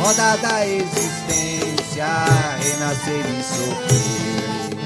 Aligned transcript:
roda 0.00 0.36
da 0.38 0.66
existência, 0.66 2.06
renascer 2.58 3.24
e 3.38 3.42
sofrer, 3.42 4.78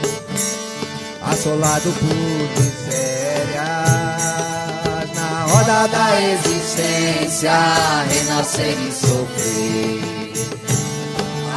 assolado 1.22 1.92
por 1.92 2.08
misérias. 2.58 3.54
Na 5.14 5.44
roda 5.48 5.86
da 5.86 6.20
existência, 6.20 7.52
renascer 8.08 8.76
e 8.76 8.92
sofrer, 8.92 10.32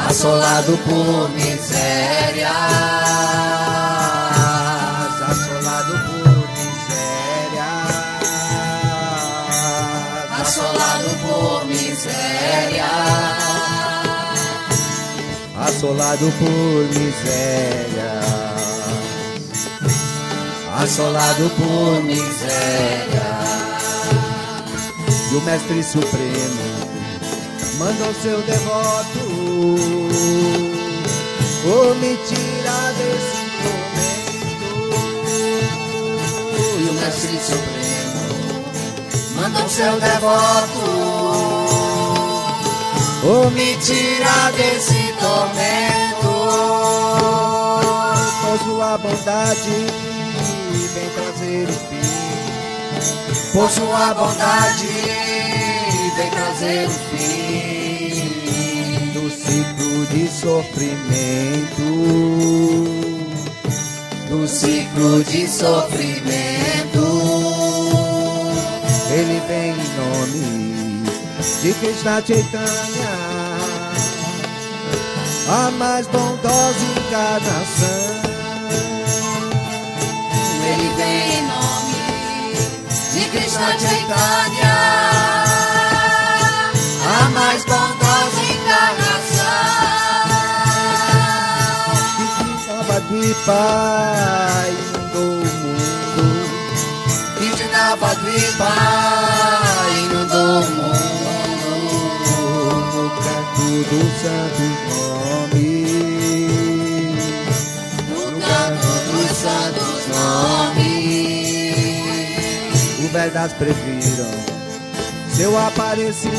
assolado 0.08 0.78
por 0.78 1.30
misérias. 1.32 2.52
Assolado 5.30 5.94
por 6.06 6.48
misérias. 6.54 6.78
assolado 10.48 11.10
por 11.28 11.66
miséria, 11.66 13.47
assolado 15.78 16.26
por 16.40 16.84
miséria, 17.00 18.20
assolado 20.76 21.52
por 21.52 22.04
miséria. 22.04 23.28
E 25.32 25.36
o 25.36 25.42
Mestre 25.42 25.84
Supremo 25.84 26.88
mandou 27.78 28.12
seu 28.16 28.42
devoto 28.42 29.20
oh, 31.68 31.94
me 31.94 32.18
tirar 32.26 32.94
desse 32.94 33.38
tormento. 33.62 34.18
e 36.80 36.90
o 36.90 36.94
Mestre 36.94 37.38
Supremo 37.40 38.26
mandou 39.36 39.70
seu 39.70 40.00
devoto 40.00 40.82
oh, 43.24 43.50
me 43.52 43.58
me 43.58 43.78
tirar 43.78 44.52
desse 44.54 45.07
tormento. 45.28 46.34
por 48.42 48.58
sua 48.64 48.98
bondade 48.98 49.78
vem 50.94 51.10
trazer 51.10 51.68
o 51.70 51.74
fim. 51.74 52.08
Por 53.54 53.70
sua 53.70 54.14
bondade, 54.14 54.88
vem 56.16 56.30
trazer 56.30 56.88
o 56.88 56.92
fim 56.92 57.68
do 59.14 59.30
ciclo 59.30 60.06
de 60.08 60.28
sofrimento, 60.28 61.88
do 64.30 64.48
ciclo 64.48 65.24
de 65.24 65.48
sofrimento. 65.48 67.06
ele 69.12 69.42
vem 69.48 69.72
em 69.72 69.76
nome 69.98 70.58
de 71.62 71.74
Krishna 71.74 72.22
Chaitanya, 72.26 73.37
a 75.50 75.72
mais 75.72 76.06
bondosa 76.08 76.86
encarnação. 76.98 78.18
Ele 80.66 80.90
vem 80.96 81.38
em 81.38 81.48
nome 81.48 82.54
de 83.14 83.22
Krishna 83.30 83.80
Chaitanya, 83.80 84.76
a 87.06 87.30
mais 87.30 87.64
bondosa 87.64 88.42
encarnação. 88.52 89.18
Navadvipa 92.68 93.62
inundou 94.68 95.32
o 95.32 95.46
mundo, 95.46 96.46
Krishna 97.38 97.84
inundou 100.04 100.58
o 100.58 100.70
mundo 100.76 101.08
no 102.94 103.06
canto 103.12 103.66
dos 103.90 104.12
santos 104.22 104.76
nomes. 104.90 105.27
Vedas 113.28 113.52
previram 113.54 114.32
seu 115.36 115.58
aparecimento. 115.60 116.38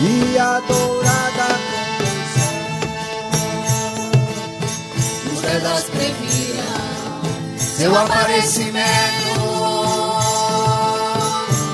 E 0.00 0.38
a 0.38 0.60
dourada 0.60 1.58
Os 5.32 5.40
Vedas 5.40 5.84
previram 5.90 6.62
seu 7.58 7.98
aparecimento. 7.98 8.86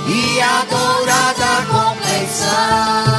E 0.09 0.41
a 0.41 0.65
dourada 0.65 1.67
complexão. 1.71 3.19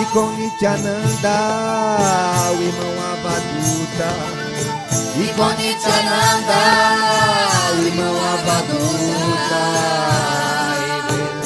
e 0.00 0.04
com 0.06 0.30
Nityananda, 0.32 1.36
o 2.56 2.62
irmão 2.62 2.94
Avaduta, 3.12 4.39
Com 5.40 5.48
Nityananda, 5.52 6.60
o 7.72 7.80
irmão 7.86 8.16
Avaduta, 8.34 9.64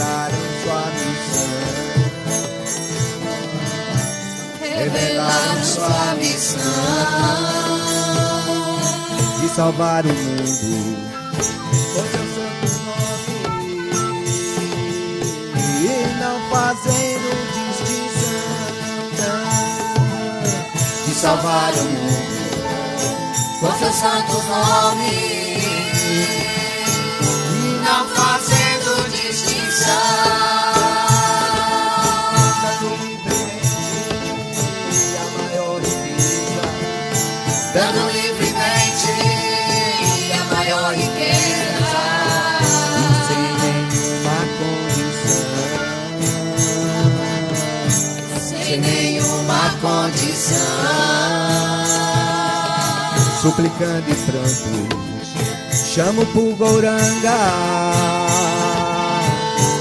revelaram 0.01 0.45
sua 0.65 0.85
missão. 0.97 1.55
Revelaram 4.61 5.63
sua 5.63 6.07
missão. 6.19 7.65
de 9.41 9.49
salvar 9.51 10.05
o 10.05 10.09
mundo. 10.09 10.99
Com 11.95 12.05
seu 12.11 12.27
santo 12.35 12.67
nome 12.85 13.85
e 15.83 15.89
não 16.19 16.37
fazendo 16.51 17.29
distinção 17.55 18.49
de 21.07 21.13
salvar 21.15 21.73
o 21.75 21.85
mundo 21.85 22.44
com 23.65 23.79
seu 23.79 23.93
santo 23.95 24.43
nome 24.43 25.55
não 27.83 28.07
fazendo 28.09 29.11
distinção, 29.11 30.64
suplicando 53.55 54.11
e 54.11 54.15
prantos, 54.27 55.31
chamo 55.95 56.27
por 56.27 56.51
Gouranga, 56.57 57.39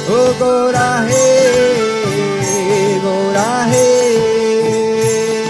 o 0.07 0.33
Goura 0.37 0.99
Rei, 0.99 2.99
Goura 3.01 3.63
Rei, 3.63 5.43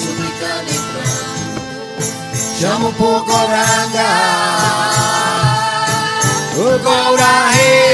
suplicando 0.00 0.70
e 0.70 0.78
pranto, 0.92 1.98
chamo 2.60 2.92
por 2.92 3.24
Goranga, 3.24 4.10
o 6.54 6.78
Goura 6.78 7.48
Rei, 7.50 7.87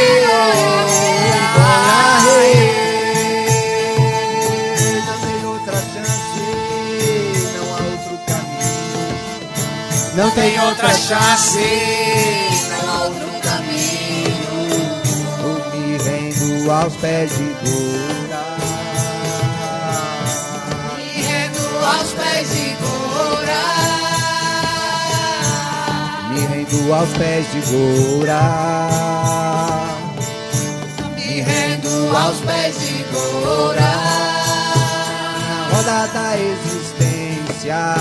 não 10.17 10.31
tem 10.31 10.61
outra 10.61 10.95
chance, 10.95 11.59
não 12.71 12.89
há 12.91 13.03
outro 13.05 13.27
caminho. 13.43 14.35
Eu 15.43 15.71
me 15.73 15.97
rendo 15.99 16.71
aos 16.71 16.95
pés 16.97 17.31
de 17.33 17.45
Goura. 17.65 18.45
Me 20.97 21.23
rendo 21.23 21.85
aos 21.85 22.13
pés 22.13 22.49
de 22.51 22.77
Gora, 22.81 23.65
Me 26.31 26.41
rendo 26.47 26.95
aos 26.95 27.11
pés 27.11 27.47
de 27.53 27.61
Goura. 27.71 28.41
me 31.17 31.41
rendo 31.41 32.17
aos 32.17 32.39
pés 32.41 32.75
de 32.81 33.05
Gora. 33.13 33.95
Na 35.41 35.69
roda 35.77 36.07
da 36.13 36.37
existência, 36.39 37.95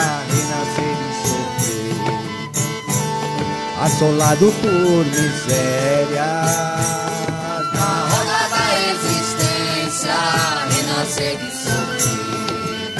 assolado 3.83 4.49
por 4.61 5.05
misérias. 5.05 6.51
Na 7.73 8.07
roda 8.11 8.41
da 8.53 8.65
existência, 8.91 10.15
renascer 10.69 11.37
e 11.41 11.51
sofrer, 11.51 12.93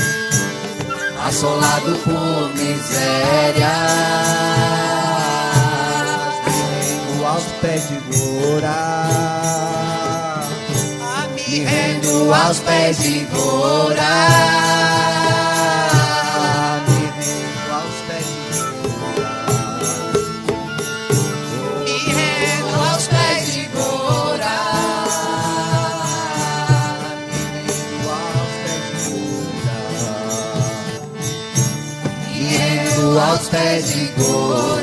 assolado 1.26 1.92
por 2.04 2.50
misérias. 2.54 3.64
Vindo 6.46 7.26
aos 7.26 7.46
pés 7.62 7.84
de 7.88 7.98
Gora, 8.18 8.82
me 11.34 11.64
rendo 11.64 12.34
aos 12.34 12.60
pés 12.60 12.98
de 13.00 13.26
Gora. 13.32 15.23
pés 33.54 33.94
de 33.94 34.08
gordo. 34.18 34.83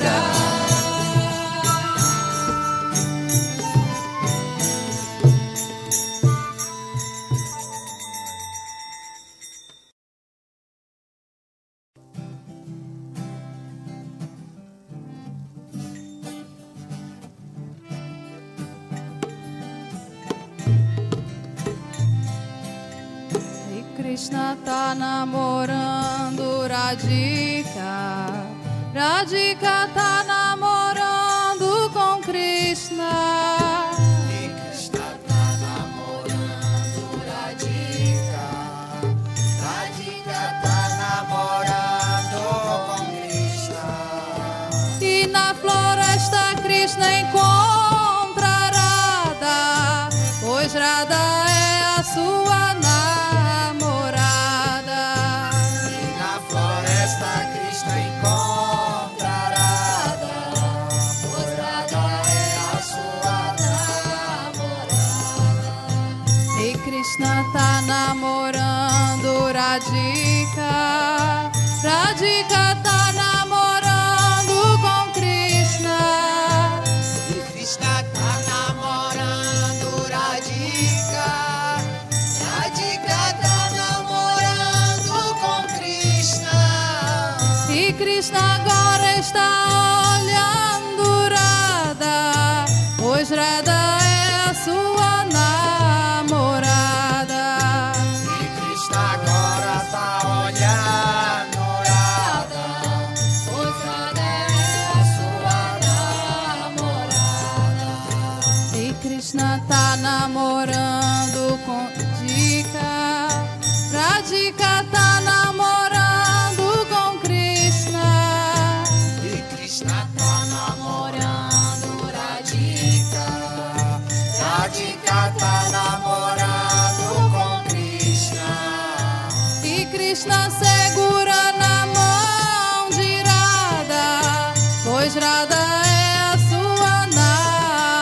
estrada 135.11 135.57
é 135.57 136.35
a 136.35 136.39
sua 136.39 136.97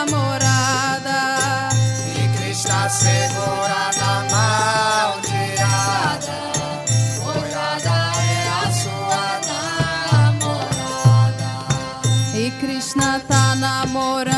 namorada. 0.05 1.19
E 2.15 2.17
está 2.51 2.87
segura 2.87 3.89
na 3.97 4.15
mão 4.29 5.19
tirada. 5.21 6.37
Morada 7.23 7.97
é 8.21 8.37
a 8.61 8.71
sua 8.71 9.25
namorada. 10.37 11.51
E 12.35 12.51
Krishna 12.59 13.19
tá 13.27 13.55
namorada. 13.55 14.28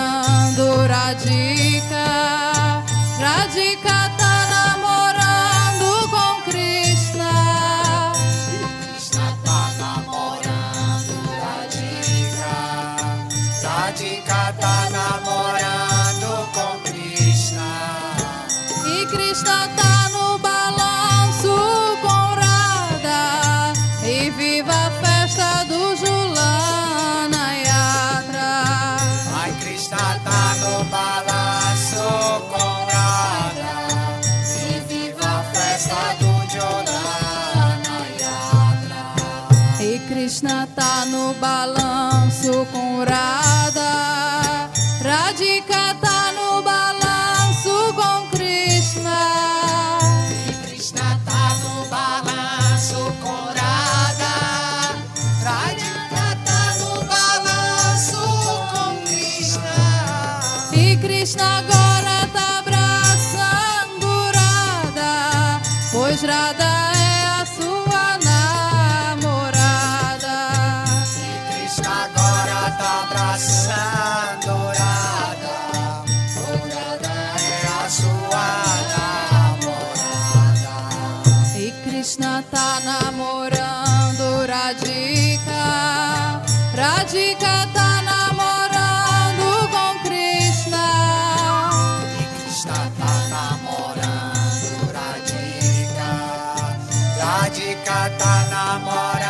Namah 98.52 99.21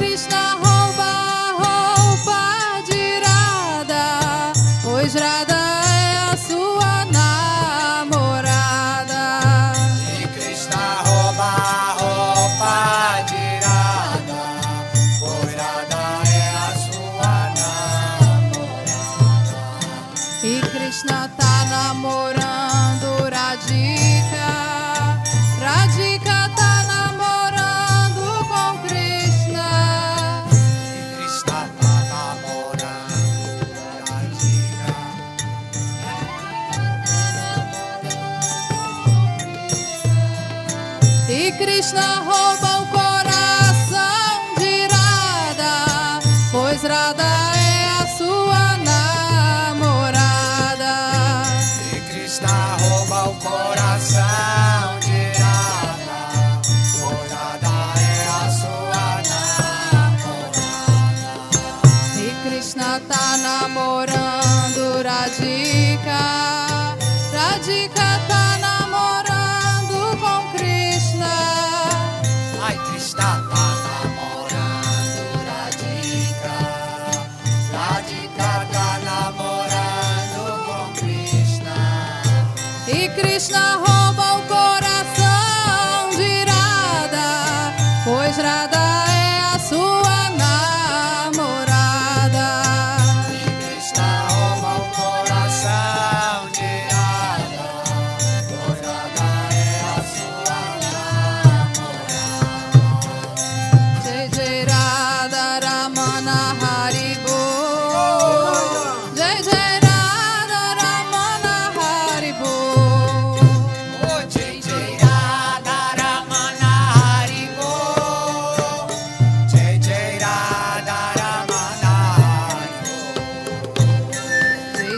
Krishna, 0.00 0.56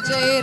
Jai 0.06 0.41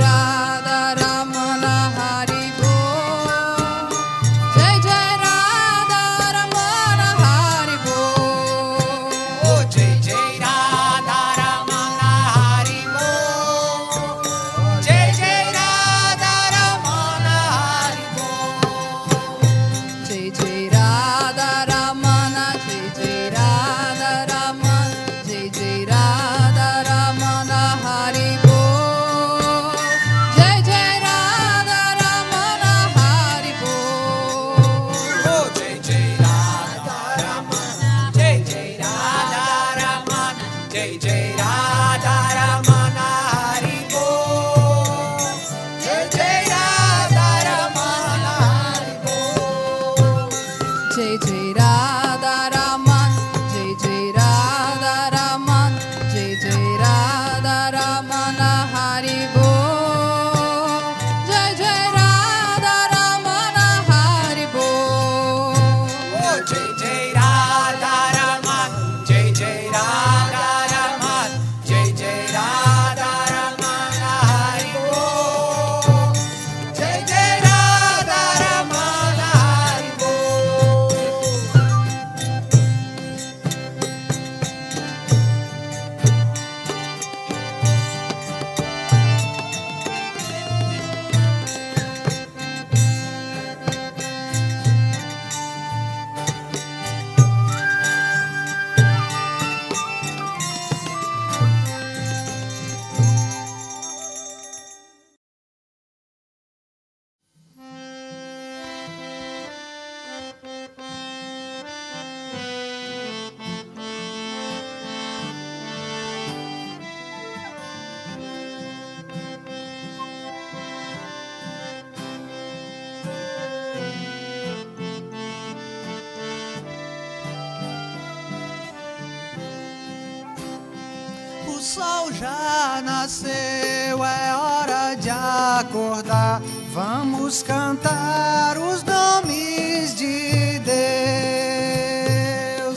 sol 131.69 132.11
já 132.11 132.81
nasceu, 132.83 134.03
é 134.03 134.35
hora 134.35 134.95
de 134.95 135.11
acordar. 135.11 136.41
Vamos 136.73 137.43
cantar 137.43 138.57
os 138.57 138.81
nomes 138.81 139.93
de 139.95 140.57
Deus. 140.65 140.79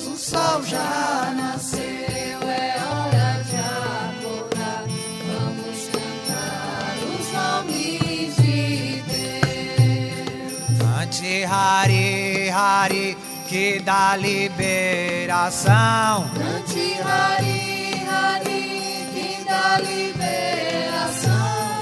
O 0.07 0.19
sol 0.19 0.63
já 0.65 1.33
nasceu, 1.35 2.43
é 2.43 2.77
hora 2.85 3.43
de 3.49 3.57
acordar. 3.57 4.85
Vamos 5.27 5.89
cantar 5.89 6.95
os 7.19 7.33
nomes 7.33 8.37
de 8.37 9.03
Deus. 9.09 10.79
Cante 10.79 11.45
Hari 11.45 12.51
Hari, 12.51 13.17
que 13.49 13.81
dá 13.81 14.17
liberação. 14.17 16.29
Cante 16.35 16.99
Hari 17.03 17.52
dá 19.73 19.79
liberação. 19.79 21.33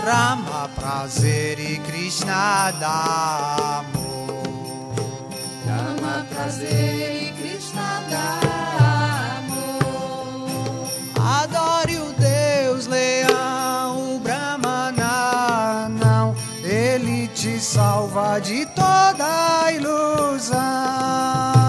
Rama 0.04 0.68
prazer 0.76 1.58
e 1.58 1.78
Krishna 1.78 2.72
dá 2.78 3.80
amor. 3.80 5.28
Rama 5.66 6.26
prazer 6.28 7.22
e 7.22 7.32
Krishna 7.32 8.02
dá 8.08 9.38
amor. 9.38 10.88
Adore 11.42 11.96
o 11.98 12.12
Deus 12.12 12.86
leão, 12.86 14.16
o 14.16 14.18
Brahmana 14.20 15.88
não. 15.88 16.34
Ele 16.62 17.28
te 17.28 17.58
salva 17.58 18.38
de 18.40 18.66
toda 18.66 19.72
ilusão. 19.72 21.59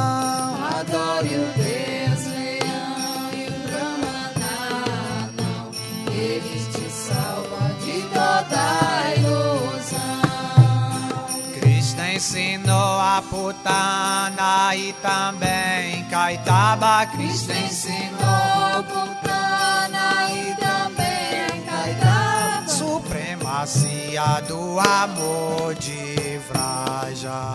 Ensinou 12.32 13.00
a 13.00 13.22
putana 13.30 14.74
e 14.74 14.94
também 14.94 16.06
Caetaba. 16.06 17.06
Krishna 17.08 17.58
ensinou 17.58 18.84
Putana 18.88 20.32
e 20.32 20.56
também 20.56 21.62
Caetaba. 21.66 22.70
supremacia 22.70 24.42
do 24.48 24.80
amor 24.80 25.76
de 25.76 26.40
Vraja. 26.48 27.54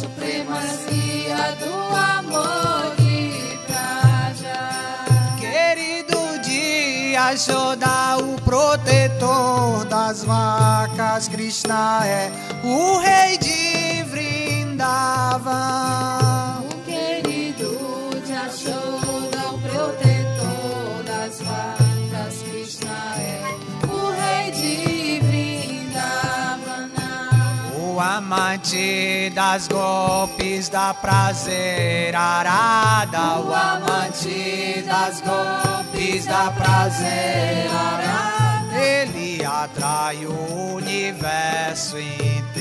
Supremacia 0.00 1.52
do 1.60 1.74
amor 1.94 2.71
dia 7.12 7.36
Shoda, 7.36 8.16
o 8.16 8.40
protetor 8.40 9.84
das 9.84 10.24
vacas, 10.24 11.28
Krishna 11.28 12.00
é 12.06 12.32
o 12.64 12.96
rei 13.00 13.36
de 13.36 14.02
Vrindavan. 14.04 15.42
O 16.70 16.74
querido 16.86 17.78
Jashoda, 18.26 19.50
o 19.52 19.58
protetor 19.60 21.02
das 21.04 21.38
vacas, 21.42 22.42
Krishna 22.48 22.96
é 23.18 23.42
o 23.86 24.10
rei 24.12 24.50
de 24.50 25.20
Vrindavana. 25.20 25.31
Amante 28.04 29.30
das 29.32 29.68
golpes 29.68 30.68
da 30.68 30.92
prazer 30.92 32.12
arada, 32.16 33.38
o 33.38 33.54
amante 33.54 34.82
das 34.84 35.20
golpes 35.20 36.26
da 36.26 36.50
prazer 36.50 37.70
arada, 37.70 38.76
ele 38.76 39.44
atrai 39.44 40.26
o 40.26 40.74
universo 40.74 41.96
inteiro. 41.96 42.51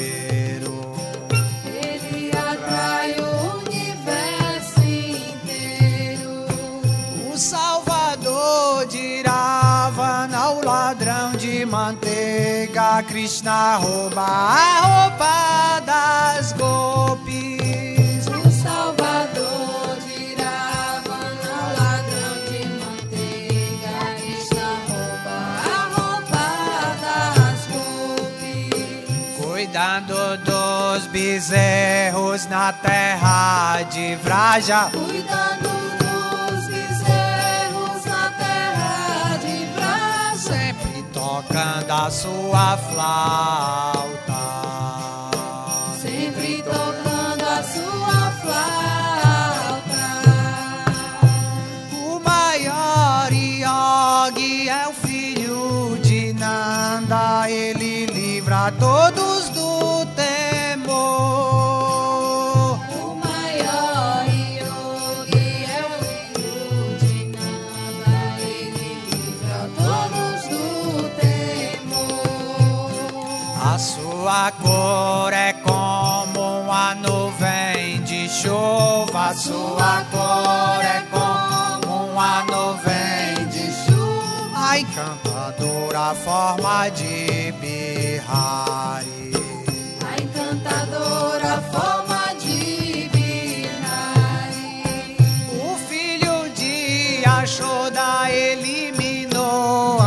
Ravana, 9.31 10.49
o 10.49 10.65
ladrão 10.65 11.31
de 11.31 11.65
manteiga, 11.65 13.01
Krishna 13.03 13.77
rouba 13.77 14.21
a 14.21 14.81
roupa 14.81 15.79
das 15.85 16.51
golpes. 16.51 18.27
O 18.27 18.51
Salvador 18.51 19.95
de 20.05 20.35
Ravana, 20.35 21.55
ladrão 21.79 22.35
de 22.49 22.61
manteiga, 22.81 23.95
Krishna 24.17 24.67
rouba 24.89 25.37
a 25.63 25.79
roupa 25.95 26.45
das 27.01 27.61
golpes. 27.71 29.45
Cuidando 29.45 30.19
dos 30.43 31.07
bezerros 31.07 32.45
na 32.47 32.73
terra 32.73 33.81
de 33.83 34.15
Vraja. 34.15 34.89
Cuidando 34.91 35.80
tocando 41.31 41.91
a 41.91 42.11
sua 42.11 42.77
flauta. 42.89 44.41
Sempre 46.01 46.61
tocando 46.61 47.43
a 47.43 47.63
sua 47.63 48.31
flauta. 48.41 50.03
O 51.93 52.19
maior 52.19 53.31
Yogi 53.31 54.67
é 54.67 54.87
o 54.89 54.93
filho 54.93 55.97
de 56.01 56.33
Nanda, 56.33 57.49
ele 57.49 58.07
livra 58.07 58.73
todos 58.77 59.49
do 59.49 60.05
temor. 60.07 61.50
Sua 74.31 74.47
cor 74.61 75.33
é 75.33 75.51
como 75.51 76.61
uma 76.61 76.95
nuvem 76.95 78.01
de 78.03 78.29
chuva, 78.29 79.33
sua 79.33 80.05
cor 80.09 80.85
é 80.85 81.01
como 81.11 82.05
uma 82.13 82.41
nuvem 82.45 83.45
de 83.49 83.69
chuva. 83.73 84.55
A 84.55 84.79
encantadora 84.79 86.15
forma 86.15 86.87
de 86.91 87.51
Bihari. 87.59 89.33
A 90.07 90.15
encantadora 90.21 91.61
forma 91.69 92.33
de 92.39 93.09
Bihari. 93.11 94.85
O 95.61 95.75
filho 95.89 96.49
de 96.55 97.21
Ashoda 97.25 98.31
eliminou 98.31 100.00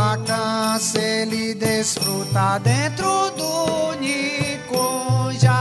desfruta 1.85 2.59
dentro 2.63 3.29
do 3.37 3.93
Nikunja. 3.99 5.51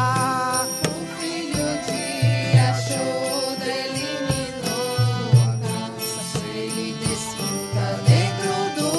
O 0.88 1.20
filho 1.20 1.68
de 1.84 2.56
Yashoda 2.56 3.68
eliminou 3.84 5.28
a 5.42 5.46
câncer, 5.60 6.48
ele 6.54 6.96
desfruta 6.98 7.87
dentro 8.08 8.54
do 8.74 8.90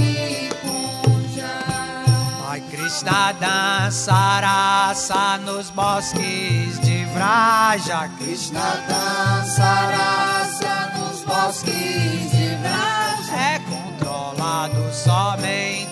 Nikunja. 0.00 1.52
Ai, 2.48 2.60
Krishna 2.70 3.32
dança 3.32 4.40
raça 4.40 5.36
nos 5.44 5.68
bosques 5.68 6.80
de 6.80 7.04
Vraja. 7.12 8.08
Krishna 8.16 8.82
dança 8.88 9.62
raça 9.62 10.90
nos 10.98 11.20
bosques 11.22 12.30
de 12.30 12.56
Vraja. 12.62 13.36
É 13.36 13.58
controlado 13.58 14.90
somente 14.94 15.91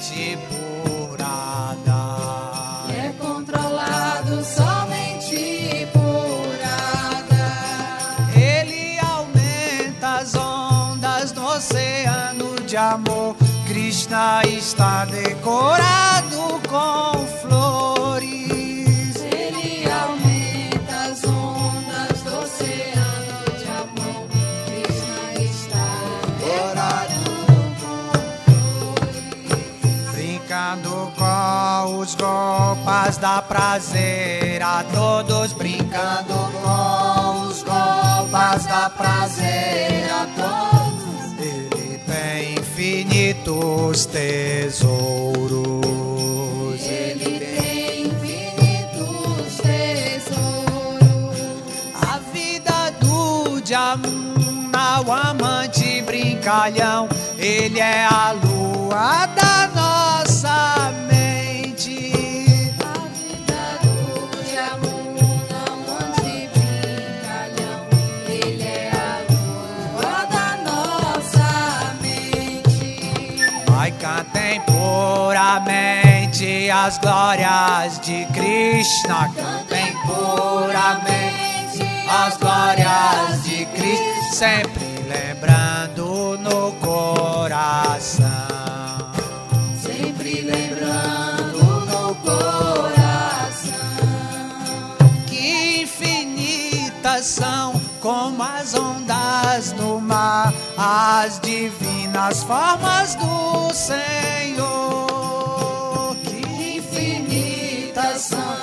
amor. 12.90 13.36
Krishna 13.66 14.42
está 14.44 15.04
decorado 15.04 16.60
com 16.68 17.26
flores. 17.40 19.16
Ele 19.16 19.88
aumenta 19.90 20.94
as 21.10 21.24
ondas 21.24 22.22
do 22.22 22.38
oceano 22.38 23.44
de 23.58 23.68
amor. 23.68 24.26
Krishna 24.66 25.22
está 25.40 25.86
decorado 26.38 27.20
com 27.80 27.94
flores. 28.98 30.14
Brincando 30.14 31.12
com 31.16 31.98
os 31.98 32.14
golpes 32.16 33.16
da 33.18 33.40
prazer 33.42 34.62
a 34.62 34.84
todos 34.92 35.52
brincando 35.52 36.34
com 36.60 37.46
os 37.46 37.62
golpes 37.62 38.66
da 38.66 38.90
prazer 38.90 40.10
a 40.10 40.26
todos 40.36 40.69
infinitos 42.80 44.06
tesouros 44.06 45.60
Ele 46.82 47.38
tem 47.38 48.06
infinitos 48.06 49.58
tesouros. 49.58 51.36
a 51.94 52.18
vida 52.32 52.90
do 52.98 53.60
Jamuna 53.66 55.02
o 55.06 55.12
amante 55.12 56.00
brincalhão 56.02 57.06
ele 57.38 57.80
é 57.80 58.06
a 58.06 58.32
lua 58.32 59.26
da 59.26 59.68
nossa 59.74 59.99
puramente 75.00 76.70
as 76.70 76.98
glórias 76.98 77.98
de 78.00 78.26
Krishna. 78.34 79.30
Cantem 79.34 79.94
puramente 80.04 81.82
as 82.06 82.36
glórias 82.36 83.42
de 83.44 83.64
Cristo. 83.66 84.34
Sempre 84.34 84.84
lembrando 85.08 86.38
no 86.38 86.72
coração. 86.72 88.28
Sempre 89.82 90.42
lembrando 90.42 91.62
no 91.86 92.14
coração. 92.16 93.70
Que 95.26 95.82
infinitas 95.82 97.24
são 97.24 97.79
como 98.00 98.42
as 98.42 98.74
ondas 98.74 99.72
no 99.72 100.00
mar, 100.00 100.52
as 100.76 101.38
divinas 101.40 102.42
formas 102.42 103.14
do 103.14 103.72
Senhor. 103.74 105.06
Que 106.24 106.78
Infinitas 106.78 108.22
são 108.22 108.59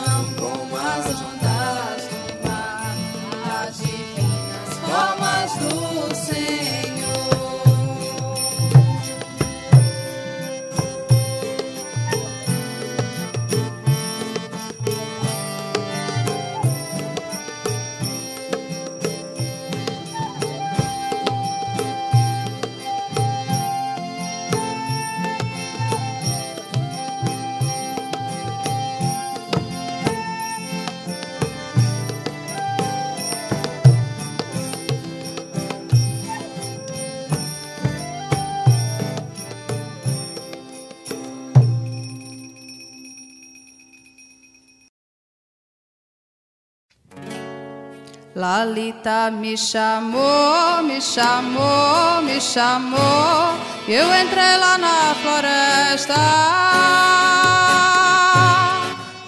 Me 48.87 49.57
chamou, 49.57 50.81
me 50.81 51.01
chamou, 51.01 52.21
me 52.23 52.39
chamou. 52.39 53.57
Eu 53.85 54.07
entrei 54.15 54.57
lá 54.57 54.77
na 54.77 55.13
floresta. 55.21 56.15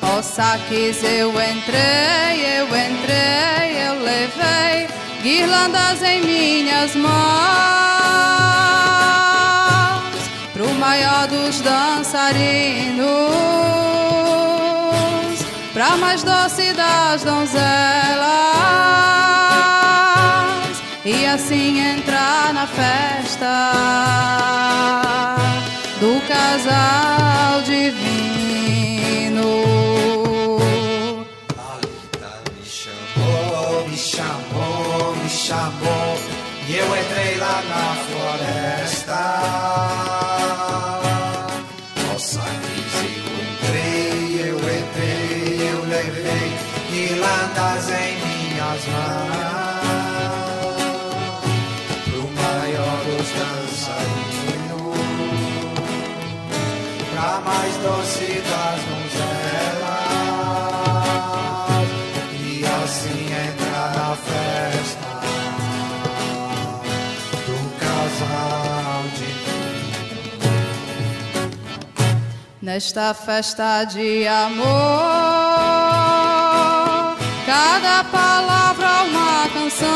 Aos 0.02 0.26
saques 0.26 1.04
eu 1.04 1.30
entrei, 1.32 2.58
eu 2.58 2.68
entrei, 2.68 3.86
eu 3.86 4.02
levei 4.02 4.88
guirlandas 5.22 6.02
em 6.04 6.22
minhas 6.22 6.96
mãos. 6.96 7.10
Pro 10.54 10.74
maior 10.76 11.28
dos 11.28 11.60
dançarinos 11.60 13.10
pra 15.74 15.98
mais 15.98 16.24
doce 16.24 16.74
das 16.74 17.24
donzelas 17.26 19.19
e 21.06 21.26
assim 21.26 21.80
entrar 21.80 22.54
na 22.54 22.68
festa 22.68 23.74
do 26.00 26.20
casal 26.28 27.62
divino. 27.62 29.00
Lalita 31.56 32.42
me 32.52 32.66
chamou, 32.66 33.88
me 33.88 33.98
chamou, 33.98 35.16
me 35.16 35.30
chamou. 35.30 36.18
E 36.68 36.76
eu 36.76 36.86
entrei 36.86 37.38
lá 37.38 37.64
na 37.70 37.96
floresta. 38.06 39.22
Nossa, 42.08 42.40
eu 42.40 43.00
entrei, 43.48 44.50
eu 44.50 44.58
entrei, 44.58 45.70
eu 45.72 45.80
levei 45.86 46.52
guirlandas 46.92 47.90
em 47.90 48.18
minhas 48.18 48.86
mãos. 48.88 49.59
Doce 57.84 58.42
das 58.42 58.82
e 62.42 62.66
assim 62.84 63.26
entrar 63.26 63.90
na 63.96 64.16
festa 64.16 65.10
do 67.46 67.58
casal 67.80 69.04
de 69.18 69.30
Nesta 72.62 73.14
festa 73.14 73.86
de 73.86 74.28
amor, 74.28 74.68
cada 77.46 78.04
palavra 78.04 79.04
uma 79.04 79.50
canção, 79.54 79.90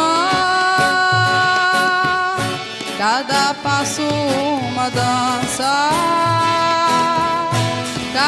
cada 2.98 3.54
passo 3.56 4.02
uma 4.02 4.90
dança, 4.90 5.92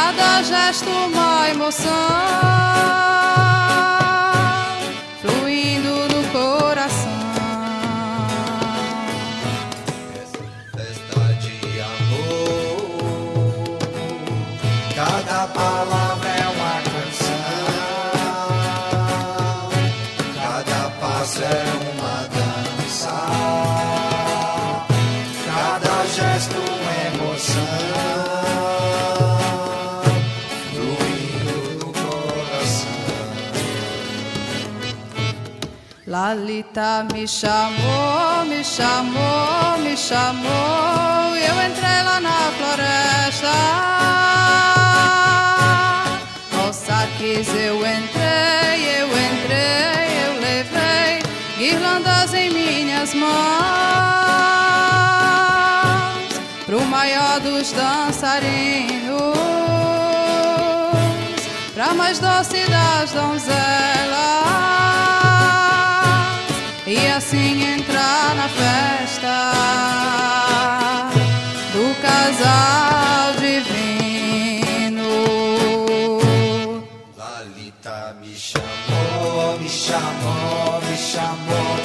cada 0.05 0.43
gesto 0.43 0.87
uma 0.87 1.49
emoção, 1.49 1.89
Lalita 36.35 37.07
me 37.13 37.25
chamou, 37.25 38.43
me 38.45 38.61
chamou, 38.61 39.77
me 39.79 39.95
chamou. 39.95 41.33
Eu 41.33 41.55
entrei 41.65 42.03
lá 42.03 42.19
na 42.19 42.51
floresta. 42.57 43.55
Aos 46.59 46.75
saques 46.75 47.47
eu 47.47 47.77
entrei, 47.77 48.99
eu 48.99 49.07
entrei, 49.07 50.09
eu 50.25 50.33
levei 50.41 51.23
guirlandas 51.57 52.33
em 52.33 52.49
minhas 52.49 53.13
mãos. 53.13 53.31
Pro 56.65 56.81
maior 56.81 57.39
dos 57.39 57.71
dançarinos 57.71 59.05
pra 61.73 61.93
mais 61.93 62.19
doce 62.19 62.65
das 62.69 63.11
donzelas 63.13 64.84
e 66.87 67.07
assim 67.07 67.73
entrar 67.73 68.35
na 68.35 68.47
festa 68.47 69.51
do 71.73 71.95
casal 71.99 73.33
divino. 73.39 75.09
Lalita 77.17 78.15
me 78.21 78.35
chamou, 78.35 79.57
me 79.59 79.67
chamou, 79.67 80.81
me 80.87 80.97
chamou 80.97 81.77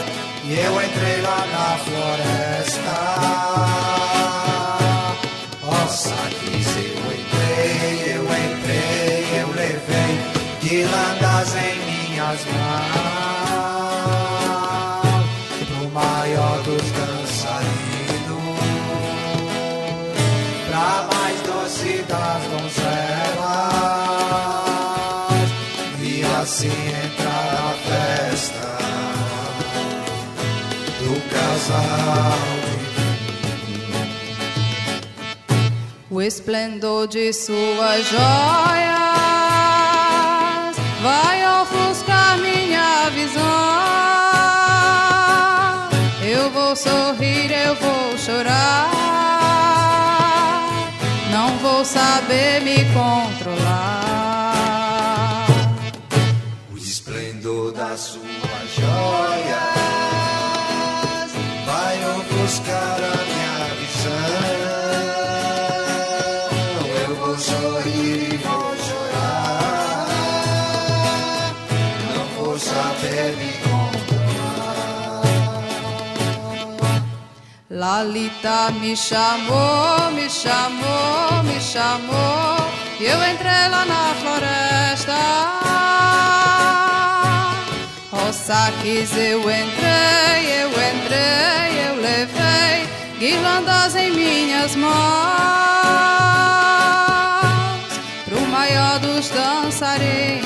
E 0.44 0.58
eu 0.58 0.82
entrei 0.82 1.20
lá 1.22 1.46
na 1.46 1.78
floresta 1.78 2.96
Ó 5.66 5.86
saques, 5.86 6.76
eu 6.76 6.98
entrei, 7.18 8.16
eu 8.16 8.24
entrei, 8.24 9.40
eu 9.40 9.48
levei 9.54 10.12
Guirlandas 10.62 11.54
em 11.56 12.10
minhas 12.10 12.44
mãos 12.44 13.09
das 22.10 22.42
donzelas 22.50 23.70
E 26.02 26.24
assim 26.42 26.80
entrar 27.04 27.44
na 27.54 27.70
festa 27.86 28.68
Do 30.98 31.12
casal 31.30 32.50
o 36.12 36.20
esplendor 36.20 37.06
de 37.06 37.32
suas 37.32 38.04
joias 38.08 38.90
vai 41.00 41.62
ofuscar 41.62 42.36
minha 42.38 43.08
visão. 43.10 43.40
Eu 46.20 46.50
vou 46.50 46.74
sorrir, 46.74 47.52
eu 47.52 47.76
vou 47.76 48.18
chorar, 48.18 48.90
saber 51.90 52.60
me 52.62 52.84
controlar. 52.94 53.99
Lalita 77.90 78.70
me 78.80 78.94
chamou, 78.94 80.12
me 80.12 80.30
chamou, 80.30 81.42
me 81.42 81.60
chamou, 81.60 82.56
e 83.00 83.04
eu 83.04 83.18
entrei 83.28 83.68
lá 83.68 83.84
na 83.84 84.14
floresta. 84.20 85.18
Roçaques 88.12 89.16
eu 89.16 89.40
entrei, 89.40 90.38
eu 90.62 90.68
entrei, 90.68 91.88
eu 91.88 91.96
levei 92.00 92.88
guirlandas 93.18 93.96
em 93.96 94.12
minhas 94.12 94.76
mãos 94.76 94.92
pro 98.24 98.40
maior 98.42 99.00
dos 99.00 99.28
dançarinos, 99.30 100.44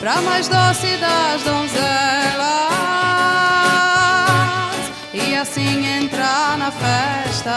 pra 0.00 0.22
mais 0.22 0.48
doce 0.48 0.96
das 0.96 1.42
donzelas 1.42 2.95
entrar 6.06 6.56
na 6.56 6.70
festa 6.70 7.56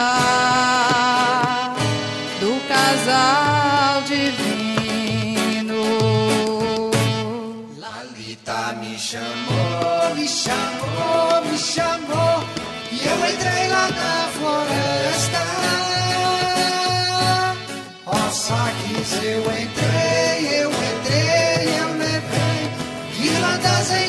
do 2.39 2.59
casal 2.67 4.01
divino. 4.03 5.83
Lalita 7.77 8.73
me 8.81 8.97
chamou, 8.97 10.15
me 10.15 10.27
chamou, 10.27 11.45
me 11.45 11.57
chamou 11.57 12.43
E 12.91 13.05
eu 13.05 13.17
entrei 13.31 13.67
lá 13.67 13.88
na 14.01 14.29
floresta 14.38 15.43
Ó 18.07 18.31
saques 18.31 19.12
eu 19.23 19.41
entrei, 19.63 20.63
eu 20.63 20.69
entrei, 20.71 21.79
eu 21.81 21.89
levei 22.03 22.62
Guirlandas 23.15 23.91
em 23.91 24.09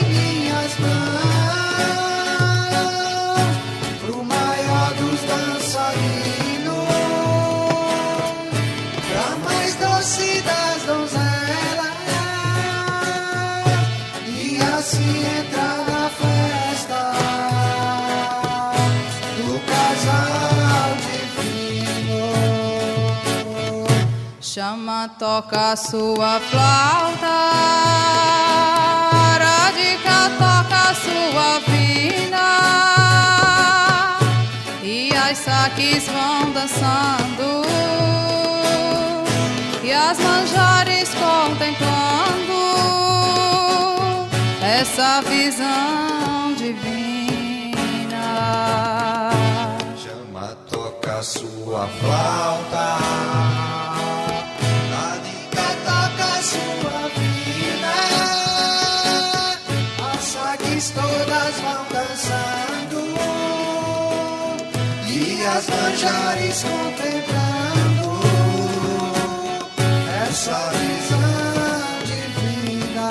Chama, 24.70 25.10
toca 25.18 25.72
a 25.72 25.76
sua 25.76 26.38
flauta, 26.38 27.26
Radica 29.42 30.30
toca 30.38 30.90
a 30.90 30.94
sua 30.94 31.58
vina, 31.66 32.48
e 34.80 35.12
as 35.12 35.38
saques 35.38 36.06
vão 36.06 36.52
dançando, 36.52 37.66
e 39.82 39.92
as 39.92 40.16
manjares 40.20 41.10
contemplando 41.14 42.62
essa 44.62 45.20
visão 45.22 46.54
divina. 46.56 47.72
Chama, 49.96 50.56
toca 50.70 51.20
sua 51.24 51.88
flauta 51.88 53.30
todas 60.92 61.60
vão 61.60 61.84
dançando 61.92 63.00
E 65.06 65.46
as 65.46 65.68
manjares 65.68 66.62
contemplando. 66.62 68.10
Essa 70.28 70.70
visão 70.70 71.98
divina 72.04 73.10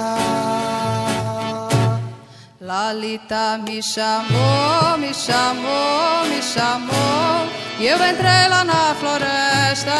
Lalita 2.61 3.57
me 3.59 3.81
chamou, 3.81 4.97
me 4.97 5.13
chamou, 5.13 6.25
me 6.29 6.41
chamou, 6.41 7.47
e 7.79 7.87
eu 7.87 7.97
entrei 7.97 8.47
lá 8.47 8.63
na 8.63 8.95
floresta. 8.95 9.99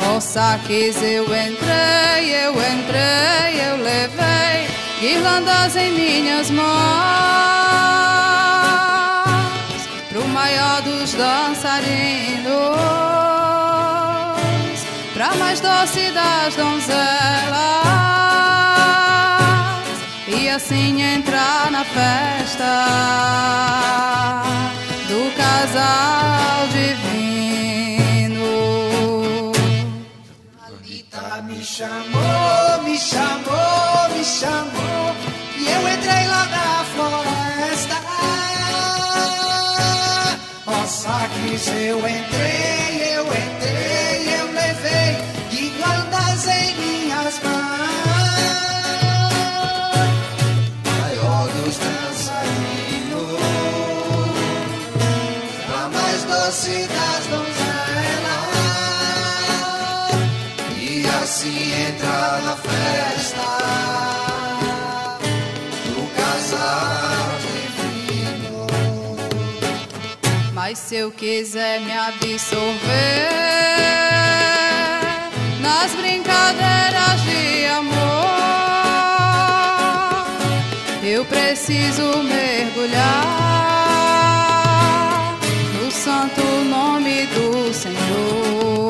Ó 0.00 0.20
saques 0.20 1.02
eu 1.02 1.24
entrei, 1.24 2.34
eu 2.44 2.52
entrei, 2.52 3.70
eu 3.70 3.76
levei 3.76 4.37
guirlandas 5.00 5.76
em 5.76 5.92
minhas 5.92 6.50
mãos 6.50 6.68
pro 10.08 10.26
maior 10.28 10.82
dos 10.82 11.12
dançarinos, 11.12 12.48
pra 15.14 15.34
mais 15.36 15.60
doce 15.60 16.10
das 16.10 16.56
donzelas 16.56 16.98
e 20.26 20.48
assim 20.48 21.00
entrar 21.02 21.70
na 21.70 21.84
festa 21.84 22.84
do 25.08 25.30
casal 25.36 26.66
divino. 26.72 27.17
Chamou, 31.78 32.82
me 32.82 32.98
chamou, 32.98 34.08
me 34.12 34.24
chamou 34.24 35.14
E 35.56 35.64
eu 35.76 35.88
entrei 35.94 36.26
lá 36.26 36.44
na 36.46 36.84
floresta. 36.92 37.96
Ó 40.66 40.86
saques 40.86 41.68
eu 41.68 41.98
entrei, 41.98 43.16
eu 43.16 43.26
entrei, 43.26 43.47
se 70.88 70.96
eu 70.96 71.10
quiser 71.10 71.80
me 71.82 71.92
absorver 71.92 73.28
nas 75.60 75.94
brincadeiras 75.94 77.20
de 77.24 77.66
amor, 77.66 77.94
eu 81.04 81.26
preciso 81.26 82.22
mergulhar 82.22 82.96
no 85.74 85.90
santo 85.90 86.40
nome 86.70 87.26
do 87.26 87.74
Senhor. 87.74 88.88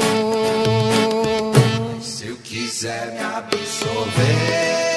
Se 2.01 2.29
eu 2.29 2.37
quiser 2.45 3.13
me 3.15 3.25
absorver 3.25 4.88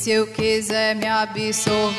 se 0.00 0.12
eu 0.12 0.26
quiser 0.26 0.96
me 0.96 1.06
absorver 1.06 1.98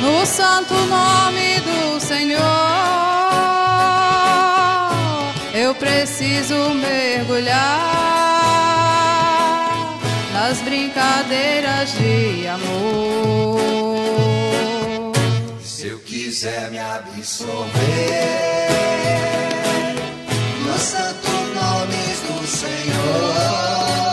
no 0.00 0.24
santo 0.24 0.72
nome 0.72 1.60
do 1.60 2.00
Senhor. 2.00 2.40
Eu 5.52 5.74
preciso 5.74 6.54
mergulhar 6.70 7.50
nas 10.32 10.56
brincadeiras 10.62 11.92
de 11.98 12.48
amor. 12.48 13.60
Se 15.62 15.88
eu 15.88 15.98
quiser 15.98 16.70
me 16.70 16.78
absorver 16.78 17.68
nos 20.64 20.80
santos 20.80 21.30
nomes 21.54 22.20
do 22.26 22.46
Senhor, 22.46 24.09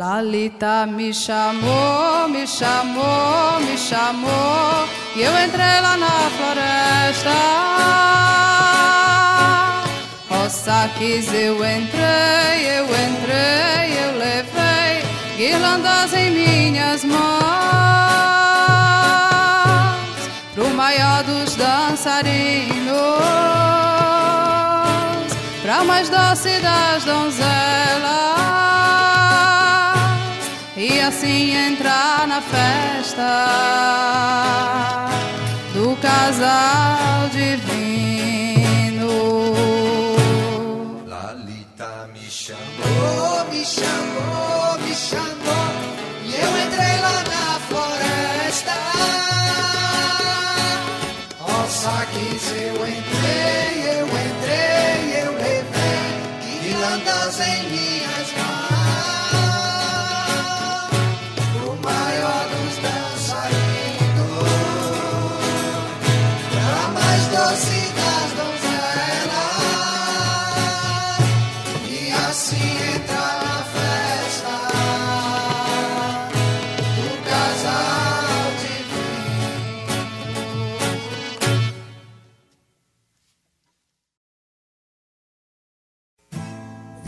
Lalita 0.00 0.86
me 0.86 1.12
chamou, 1.12 2.26
me 2.30 2.46
chamou, 2.46 3.60
me 3.60 3.76
chamou 3.76 4.88
e 5.14 5.20
eu 5.20 5.32
entrei 5.44 5.78
lá 5.82 5.94
na 5.98 6.30
floresta. 6.36 7.36
Roça 10.30 10.88
quis, 10.96 11.30
eu 11.34 11.56
entrei, 11.56 12.78
eu 12.78 12.86
entrei, 12.86 13.92
eu 14.02 14.16
levei 14.16 15.04
guirlandas 15.36 16.14
em 16.14 16.30
minhas 16.30 17.04
mãos 17.04 17.20
pro 20.54 20.70
maior 20.70 21.22
dos 21.24 21.54
dançarinos, 21.56 22.88
pra 25.62 25.84
mais 25.84 26.08
doce 26.08 26.58
das 26.60 27.04
donzelas 27.04 28.30
assim 31.10 31.56
entrar 31.56 32.26
na 32.28 32.40
festa 32.40 33.28
do 35.74 35.96
casal 35.96 37.28
divino. 37.30 39.10
Lalita 41.06 42.08
me 42.14 42.30
chamou, 42.30 43.44
me 43.50 43.64
chamou, 43.64 44.78
me 44.84 44.94
chamou 44.94 45.70
e 46.26 46.34
eu 46.46 46.52
entrei 46.64 46.96
lá 47.00 47.24
na 47.34 47.46
floresta. 47.68 48.76
Nossa, 51.40 52.06
quis 52.12 52.46
eu 52.52 52.76
entrei, 52.86 53.69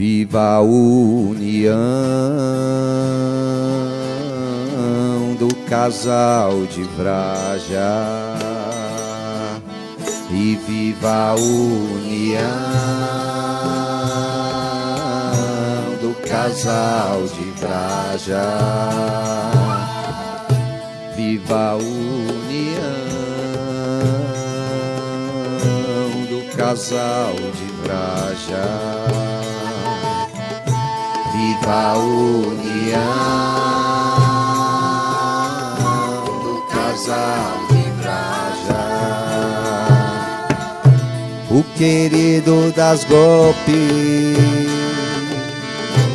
Viva 0.02 0.56
a 0.56 0.60
união 0.60 1.76
do 5.38 5.54
casal 5.70 6.66
de 6.66 6.82
Vraja 6.82 8.34
e 10.28 10.58
viva 10.66 11.08
a 11.08 11.34
união 11.36 12.40
do 16.00 16.12
casal 16.28 17.22
de 17.22 17.44
Vraja. 17.60 18.42
Viva 21.14 21.54
a 21.54 21.76
união 21.76 22.72
do 26.28 26.42
casal 26.56 27.34
de 27.54 27.66
Vraja. 27.84 29.01
Viva 31.42 31.74
a 31.74 31.98
união 31.98 33.02
do 36.40 36.62
casal 36.70 37.66
de 37.68 37.82
Vraja. 38.00 38.84
O 41.50 41.64
querido 41.76 42.72
das 42.76 43.02
golpes, 43.02 43.74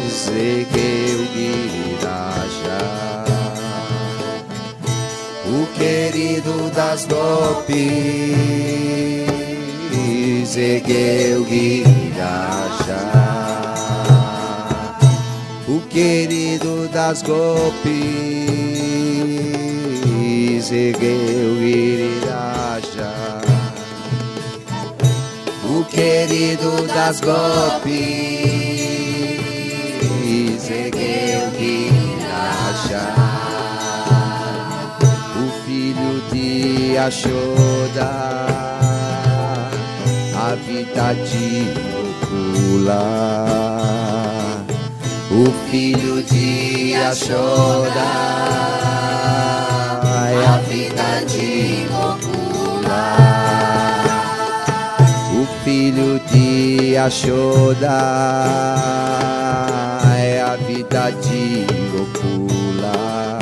Ezequiel 0.08 1.20
Guiraja. 1.34 2.80
O 5.46 5.68
querido 5.78 6.72
das 6.74 7.06
golpes, 7.06 7.76
Ezequiel 10.42 11.44
Guiraja 11.44 13.27
querido 15.98 16.88
das 16.90 17.24
golpes, 17.24 17.90
Egeu 20.72 21.60
Iriraja. 21.60 23.42
O 25.66 25.84
querido 25.86 26.86
das 26.94 27.20
golpes, 27.20 27.90
Egeu 30.70 31.50
Iriraja. 31.60 33.16
O 35.36 35.50
filho 35.66 36.22
de 36.32 36.96
Ashoda, 37.00 38.12
a 40.36 40.56
vida 40.64 41.16
de 41.26 41.74
Ocula 42.22 43.18
o 45.30 45.52
filho 45.70 46.24
de 46.24 46.96
Ashoda 46.96 47.90
é 50.32 50.46
a 50.46 50.58
vida 50.70 51.26
de 51.28 51.86
Gokula. 51.92 53.18
O 55.34 55.64
filho 55.64 56.20
de 56.32 56.98
Ashoda 56.98 57.98
é 60.18 60.42
a 60.42 60.56
vida 60.56 61.12
de 61.12 61.66
Gokula. 61.92 63.38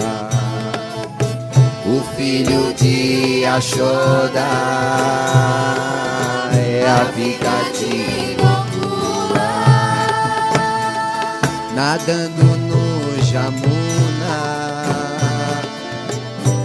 O 1.86 2.02
filho 2.16 2.74
de 2.74 3.46
Ashoda 3.46 4.48
é 6.52 6.86
a 6.88 7.04
vida 7.16 7.52
de 7.78 8.15
nadando 11.76 12.44
no 12.70 12.86
Jamuna, 13.22 14.36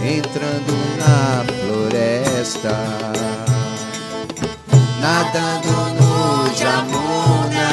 entrando 0.05 0.75
na 0.99 1.45
floresta, 1.59 2.77
nadando 5.01 5.75
no 5.99 6.15
Jamuna, 6.55 7.71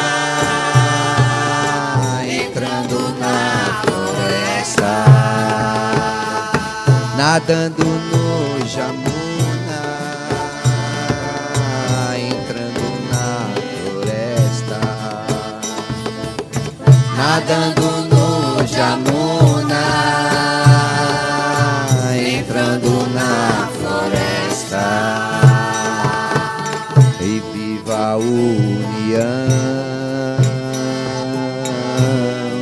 entrando 2.27 2.99
na 3.19 3.35
floresta, 3.83 4.93
nadando 7.17 7.85
no 7.85 8.65
Jamuna, 8.65 9.16
nadando 17.47 17.89
no 18.09 18.67
Jamuna, 18.67 19.85
entrando 22.13 23.07
na 23.13 23.69
floresta. 23.79 24.87
E 27.21 27.41
viva 27.53 28.11
a 28.11 28.17
união 28.17 29.27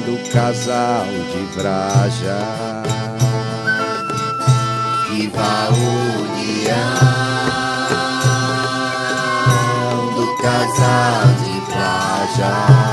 do 0.06 0.18
casal 0.32 1.06
de 1.06 1.44
Vraja. 1.56 2.40
Viva 5.10 5.42
a 5.42 5.70
união 5.70 7.16
casal 10.46 11.26
de 11.44 11.56
Praja. 11.72 12.85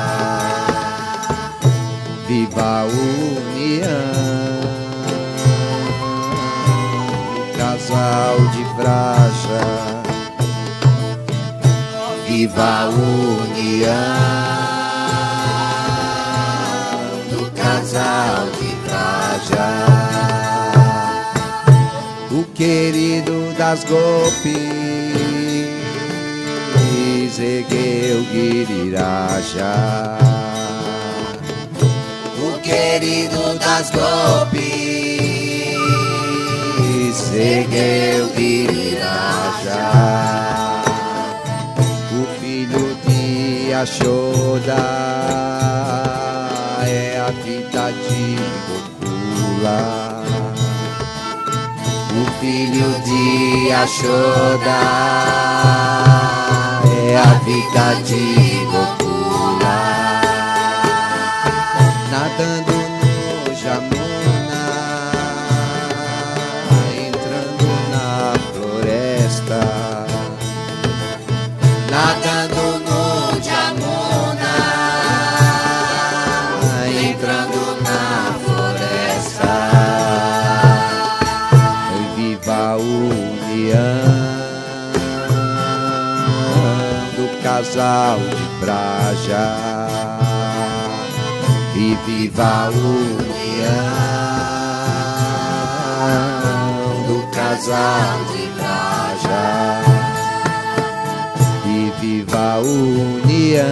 Viva 2.73 2.81
a 2.81 2.85
união 2.85 4.63
do 7.37 7.43
casal 7.59 8.37
de 8.53 8.65
Praja. 8.77 9.65
Viva 12.27 12.65
a 12.65 12.89
união 12.89 13.93
do 17.31 17.51
casal 17.51 18.47
de 18.59 18.71
Praja. 18.89 19.69
O 22.31 22.43
querido 22.55 23.53
das 23.59 23.85
golpes 23.85 24.73
ergueu 27.39 28.23
Guiriraja. 28.33 29.73
Querido 32.73 33.59
das 33.59 33.91
golpes 33.91 34.63
ergueu 37.35 38.29
Guiriraja. 38.35 39.83
O 42.13 42.41
filho 42.41 42.97
de 43.07 43.75
Ashoda 43.75 44.83
é 46.87 47.21
a 47.21 47.31
vida 47.43 47.93
de 47.93 48.37
Gokula. 48.69 49.81
O 52.11 52.25
filho 52.41 52.91
de 53.05 53.71
Ashoda 53.73 54.81
é 56.87 57.17
a 57.19 57.33
vida 57.45 57.87
de 58.05 58.52
Nadando 62.33 62.73
no 62.73 63.55
Jamuna, 63.55 64.65
entrando 66.97 67.69
na 67.91 68.33
floresta. 68.53 69.61
Nadando 71.91 72.65
no 72.89 73.05
Jamuna, 73.39 74.55
entrando 77.03 77.63
na 77.83 78.01
floresta. 78.43 79.53
Viva 82.17 82.57
a 82.57 82.77
união 82.77 83.43
do 87.15 87.27
casal 87.43 88.19
de 88.21 88.47
Praja. 88.65 89.72
E 91.85 91.97
viva 92.07 92.45
a 92.45 92.69
união 92.69 92.77
do 97.09 97.27
casal 97.33 98.25
de 98.31 98.47
Praja. 98.57 99.45
E 101.67 101.93
viva 102.01 102.39
a 102.39 102.59
união 102.61 103.67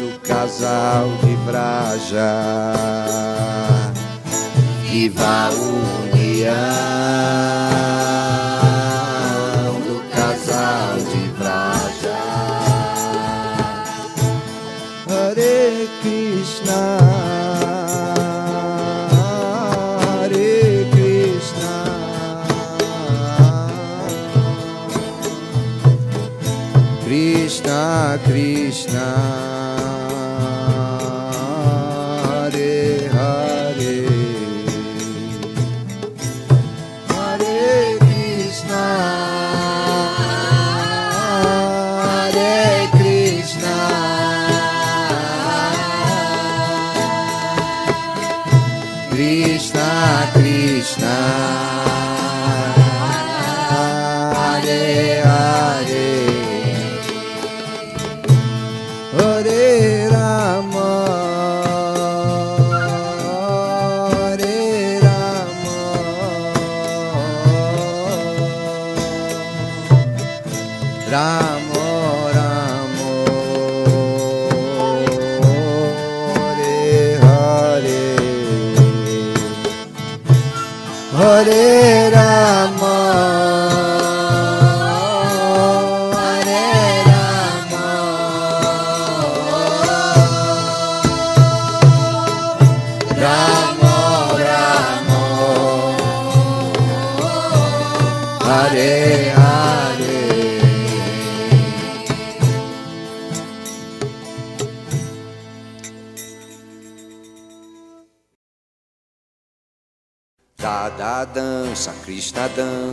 do 0.00 0.18
casal 0.18 1.06
de 1.22 1.36
Praja. 1.46 2.32
Viva 4.90 5.46
a 5.46 5.50
união 5.50 5.92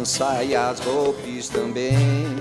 dança 0.10 0.44
e 0.44 0.56
as 0.56 0.80
golpes 0.80 1.50
também. 1.50 2.36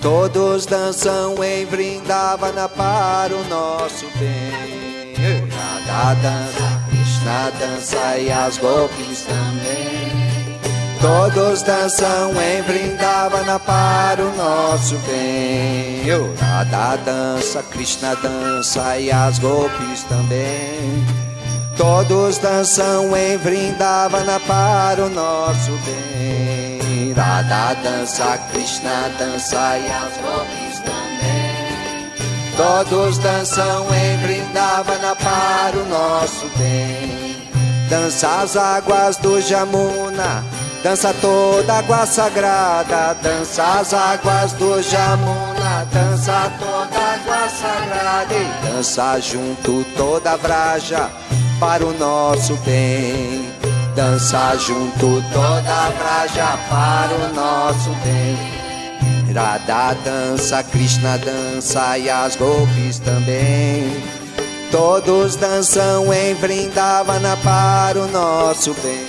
Todos 0.00 0.66
dançam 0.66 1.42
em 1.44 1.64
Vrindavana 1.64 2.68
para 2.68 3.36
o 3.36 3.44
nosso 3.44 4.06
bem. 4.18 5.48
Radha 5.86 6.14
dança, 6.20 6.82
Krishna 6.90 7.52
dança 7.60 8.18
e 8.18 8.32
as 8.32 8.58
golpes 8.58 9.22
também. 9.22 10.58
Todos 11.00 11.62
dançam 11.62 12.32
em 12.42 12.62
Vrindavana 12.62 13.60
para 13.60 14.22
o 14.24 14.36
nosso 14.36 14.96
bem. 15.06 16.02
Radha 16.40 16.96
dança, 17.04 17.62
Krishna 17.62 18.16
dança 18.16 18.98
e 18.98 19.12
as 19.12 19.38
golpes 19.38 20.02
também. 20.08 21.31
Todos 21.76 22.38
dançam 22.38 23.16
em 23.16 23.36
Vrindavana 23.38 24.38
para 24.40 25.06
o 25.06 25.10
nosso 25.10 25.70
bem. 25.84 27.12
Radha 27.14 27.74
dança, 27.82 28.38
Krishna 28.50 29.10
dança 29.18 29.78
e 29.78 29.86
as 29.86 30.16
golpes 30.18 30.80
também. 30.80 32.12
Todos 32.56 33.18
dançam 33.18 33.86
em 33.94 34.16
Vrindavana 34.18 35.16
para 35.16 35.78
o 35.78 35.86
nosso 35.86 36.46
bem. 36.56 37.48
Dança 37.88 38.42
as 38.42 38.56
águas 38.56 39.16
do 39.16 39.40
Jamuna, 39.40 40.44
dança 40.82 41.14
toda 41.20 41.78
água 41.78 42.06
sagrada. 42.06 43.16
Dança 43.22 43.62
as 43.80 43.94
águas 43.94 44.52
do 44.52 44.82
Jamuna, 44.82 45.86
dança 45.90 46.52
toda 46.58 46.98
água 46.98 47.48
sagrada. 47.48 48.34
E 48.34 48.66
dança 48.66 49.18
junto 49.20 49.84
toda 49.96 50.32
a 50.32 50.36
Vraja 50.36 51.10
para 51.62 51.86
o 51.86 51.96
nosso 51.96 52.56
bem. 52.64 53.48
Dança 53.94 54.56
junto 54.58 55.22
toda 55.32 55.72
a 55.72 55.90
Vraja 55.90 56.58
para 56.68 57.14
o 57.14 57.34
nosso 57.34 57.90
bem. 58.02 58.36
Radha 59.32 59.96
dança, 60.04 60.60
Krishna 60.64 61.16
dança 61.18 61.96
e 61.98 62.10
as 62.10 62.34
golpes 62.34 62.98
também. 62.98 64.02
Todos 64.72 65.36
dançam 65.36 66.12
em 66.12 66.34
Vrindavana 66.34 67.36
para 67.36 68.00
o 68.00 68.08
nosso 68.08 68.74
bem. 68.82 69.06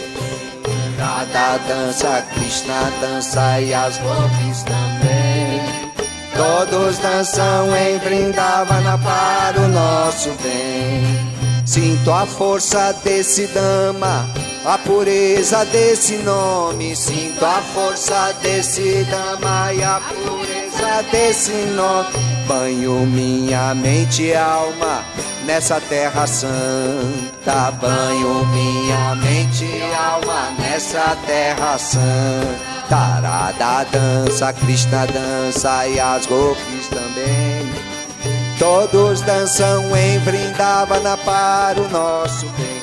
Radha 0.99 1.59
dança, 1.67 2.23
Krishna 2.35 2.93
dança 3.01 3.61
e 3.61 3.73
as 3.73 3.97
golpes 3.97 4.61
também. 4.61 5.59
Todos 6.35 6.99
dançam 6.99 7.75
em 7.75 7.97
Vrindavana 7.97 8.99
para 8.99 9.59
o 9.59 9.67
nosso 9.67 10.29
bem. 10.43 11.32
Sinto 11.65 12.11
a 12.11 12.25
força 12.25 12.91
desse 13.03 13.47
dama, 13.47 14.27
a 14.65 14.77
pureza 14.77 15.65
desse 15.65 16.17
nome. 16.17 16.95
Sinto 16.95 17.45
a 17.45 17.61
força 17.73 18.33
desse 18.41 19.05
dama 19.09 19.73
e 19.73 19.81
a 19.81 20.01
pureza 20.01 21.03
desse 21.09 21.53
nome. 21.73 22.09
Banho 22.47 23.05
minha 23.05 23.73
mente 23.73 24.23
e 24.23 24.35
alma 24.35 25.03
nessa 25.45 25.79
terra 25.79 26.27
santa. 26.27 27.71
Banho 27.71 28.45
minha 28.47 29.15
mente 29.15 29.63
e 29.63 29.93
alma 29.95 30.51
nessa 30.59 31.17
terra 31.25 31.77
santa. 31.77 32.73
Tarada 32.89 33.87
dança, 33.89 34.51
Krishna 34.51 35.07
dança 35.07 35.87
e 35.87 35.99
as 35.99 36.25
gopis 36.25 36.87
também. 36.89 37.52
Todos 38.63 39.19
dançam 39.19 39.93
em 39.93 40.19
Vrindavana 40.19 41.17
para 41.17 41.81
o 41.81 41.89
nosso 41.89 42.45
bem. 42.57 42.81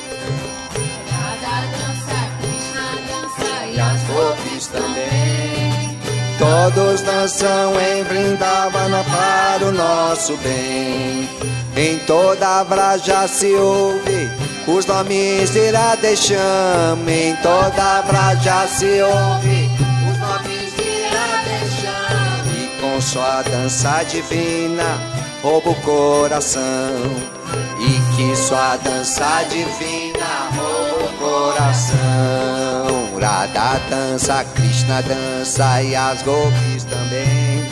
Radha 1.09 1.67
dança, 1.71 2.19
Krishna 2.39 2.85
dança 3.07 3.65
E 3.65 3.79
as 3.79 4.03
gopis 4.03 4.67
também. 4.67 5.97
Todos 6.37 7.01
dançam 7.01 7.73
em 7.81 8.03
Vrindavana 8.03 9.03
para 9.05 9.65
o 9.65 9.71
nosso 9.71 10.37
bem. 10.37 11.27
Em 11.75 11.97
toda 12.05 12.59
a 12.59 12.63
Vraja 12.63 13.27
se 13.27 13.51
ouve 13.55 14.29
os 14.67 14.85
nomes 14.85 15.49
de 15.49 15.71
Radesham. 15.71 16.99
Em 17.07 17.35
toda 17.37 17.83
a 17.83 18.01
Vraja 18.01 18.67
se 18.67 19.01
ouve 19.01 19.71
os 20.11 20.19
nomes 20.19 20.75
de 20.75 21.07
Radesham. 21.09 22.45
E 22.55 22.79
com 22.79 23.01
sua 23.01 23.41
dança 23.41 24.03
divina 24.03 25.20
rouba 25.41 25.71
o 25.71 25.75
coração. 25.81 26.61
E 27.79 27.99
que 28.15 28.35
sua 28.35 28.77
dança 28.77 29.43
divina 29.49 30.49
rouba 30.55 31.05
o 31.05 31.09
coração. 31.17 31.97
Radha 33.19 33.81
dança, 33.89 34.45
Krishna 34.55 35.01
dança 35.01 35.81
e 35.81 35.95
as 35.95 36.21
gopis 36.21 36.83
também. 36.85 37.65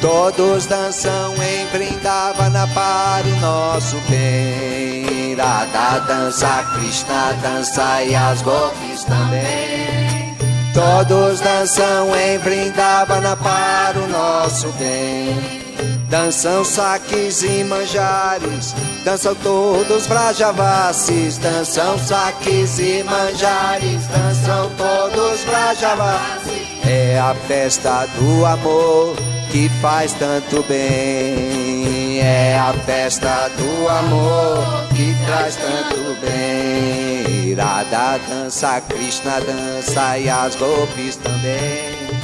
Todos 0.00 0.66
dançam 0.66 1.34
em 1.42 1.66
Vrindavana 1.66 2.66
para 2.68 3.26
o 3.26 3.36
nosso 3.40 3.96
bem. 4.08 5.34
Radha 5.34 5.98
dança, 6.00 6.64
Krishna 6.74 7.32
dança 7.42 8.04
e 8.04 8.14
as 8.14 8.40
gopis 8.42 9.02
também. 9.04 10.36
Todos 10.72 11.40
dançam 11.40 12.14
em 12.16 12.38
Vrindavana 12.38 13.36
para 13.36 13.98
o 13.98 14.06
nosso 14.06 14.68
bem. 14.78 15.67
Dançam 16.08 16.64
saques 16.64 17.42
e 17.42 17.64
manjares, 17.64 18.74
dançam 19.04 19.34
todos 19.34 20.06
Vrajavasis, 20.06 21.36
dançam 21.36 21.98
saques 21.98 22.78
e 22.78 23.04
manjares, 23.04 24.06
dançam 24.06 24.70
todos 24.70 25.44
Vrajavasis. 25.44 26.68
É 26.86 27.18
a 27.18 27.34
festa 27.46 28.06
do 28.18 28.46
amor 28.46 29.16
que 29.50 29.68
faz 29.82 30.14
tanto 30.14 30.62
bem. 30.62 32.20
É 32.20 32.58
a 32.58 32.72
festa 32.86 33.50
do 33.58 33.88
amor 33.88 34.88
que 34.96 35.14
traz 35.26 35.56
tanto 35.56 36.16
bem. 36.22 37.54
Radha 37.54 38.18
dança, 38.28 38.80
Krishna 38.88 39.40
dança 39.40 40.18
e 40.18 40.30
as 40.30 40.54
gopis 40.56 41.16
também. 41.16 42.17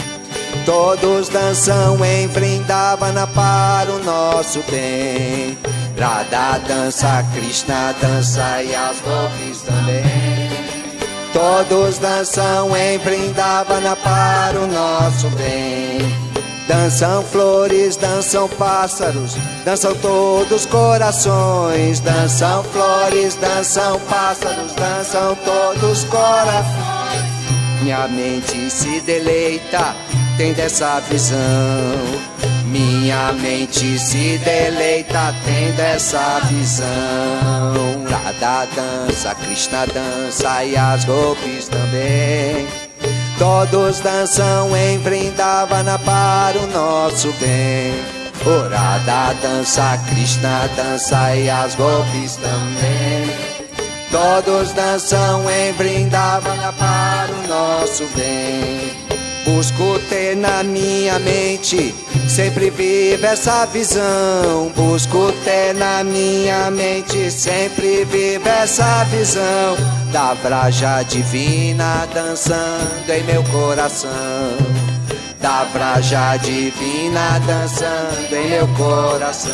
Todos 0.65 1.29
dançam 1.29 2.03
em 2.05 2.27
Vrindavana 2.27 3.27
para 3.27 3.91
o 3.93 4.03
nosso 4.03 4.63
bem. 4.71 5.59
Radha 5.99 6.59
dança, 6.67 7.25
Krishna 7.35 7.95
dança 8.01 8.63
e 8.63 8.75
as 8.75 8.97
gopis 9.01 9.63
também. 9.63 10.51
Todos 11.35 11.99
dançam 11.99 12.75
em 12.77 12.97
Vrindavana 12.99 13.95
para 13.97 14.59
o 14.59 14.67
nosso 14.67 15.29
bem. 15.37 15.99
Dançam 16.67 17.23
flores, 17.25 17.97
dançam 17.97 18.49
pássaros, 18.49 19.37
dançam 19.67 19.95
todos 19.97 20.65
corações. 20.65 22.01
Dançam 22.01 22.65
flores, 22.65 23.35
dançam 23.35 24.01
pássaros, 24.09 24.73
dançam 24.73 25.37
todos 25.45 26.05
corações. 26.05 26.95
Minha 27.83 28.09
mente 28.09 28.71
se 28.71 29.01
deleita, 29.03 29.95
tem 30.37 30.53
dessa 30.53 31.01
visão. 31.01 31.39
Minha 32.67 33.33
mente 33.33 33.99
se 33.99 34.39
deleita, 34.39 35.35
tem 35.45 35.73
dessa 35.73 36.41
visão. 36.51 38.05
Radha 38.09 38.67
dança, 38.75 39.35
Krishna 39.35 39.87
dança 39.87 40.65
e 40.65 40.77
as 40.77 41.05
gopis 41.05 41.69
também. 41.69 42.67
Todos 43.39 44.01
dançam 44.01 44.77
em 44.77 44.99
Vrindavana 44.99 45.99
para 45.99 46.59
o 46.59 46.67
nosso 46.67 47.33
bem. 47.35 47.95
O 48.45 48.69
Radha 48.69 49.35
dança, 49.41 49.99
Krishna 50.09 50.69
dança 50.77 51.35
e 51.37 51.49
as 51.49 51.75
gopis 51.75 52.37
também. 52.37 53.55
Todos 54.11 54.73
dançam 54.73 55.49
em 55.51 55.73
Vrindavana 55.73 56.73
para 56.73 57.33
o 57.33 57.49
nosso 57.49 58.05
bem. 58.17 59.04
Busco 59.45 59.99
ter 60.09 60.35
na 60.35 60.63
minha 60.63 61.19
mente, 61.19 61.95
sempre 62.27 62.71
vive 62.71 63.27
essa 63.27 63.67
visão. 63.67 64.73
Busco 64.75 65.31
ter 65.45 65.75
na 65.75 66.03
minha 66.03 66.71
mente, 66.71 67.31
sempre 67.31 68.07
vive 68.07 68.49
essa 68.49 69.05
visão. 69.05 69.77
Da 70.11 70.33
Vraja 70.33 71.03
divina 71.03 72.09
dançando 72.15 73.11
em 73.11 73.23
meu 73.25 73.45
coração. 73.45 74.11
Da 75.41 75.65
Vraja 75.65 76.39
divina 76.39 77.39
dançando 77.47 78.35
em 78.35 78.49
meu 78.49 78.67
coração. 78.69 79.53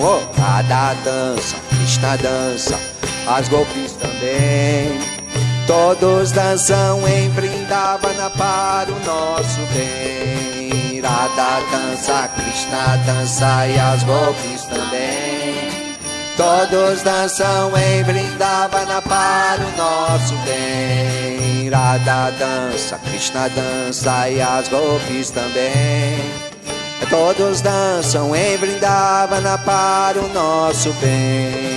Oh, 0.00 0.40
Radha 0.40 0.96
dança, 1.04 1.56
Krishna 1.68 2.16
dança, 2.16 2.80
as 3.26 3.48
golpes 3.48 3.92
também. 3.92 5.23
Todos 5.66 6.30
dançam 6.30 7.08
em 7.08 7.30
Vrindavana 7.30 8.28
para 8.30 8.90
o 8.90 9.00
nosso 9.04 9.60
bem. 9.72 11.00
Radha 11.00 11.62
dança, 11.70 12.28
Krishna 12.36 12.96
dança 13.06 13.66
e 13.66 13.78
as 13.78 14.02
golpes 14.04 14.62
também. 14.64 15.96
Todos 16.36 17.02
dançam 17.02 17.72
em 17.78 18.02
Vrindavana 18.02 19.00
para 19.00 19.62
o 19.62 19.76
nosso 19.76 20.34
bem. 20.44 21.70
Radha 21.70 22.30
dança, 22.38 22.98
Krishna 22.98 23.48
dança 23.48 24.28
e 24.28 24.42
as 24.42 24.68
golpes 24.68 25.30
também. 25.30 26.30
Todos 27.08 27.62
dançam 27.62 28.36
em 28.36 28.56
Vrindavana 28.58 29.56
para 29.58 30.20
o 30.20 30.28
nosso 30.28 30.92
bem. 30.94 31.73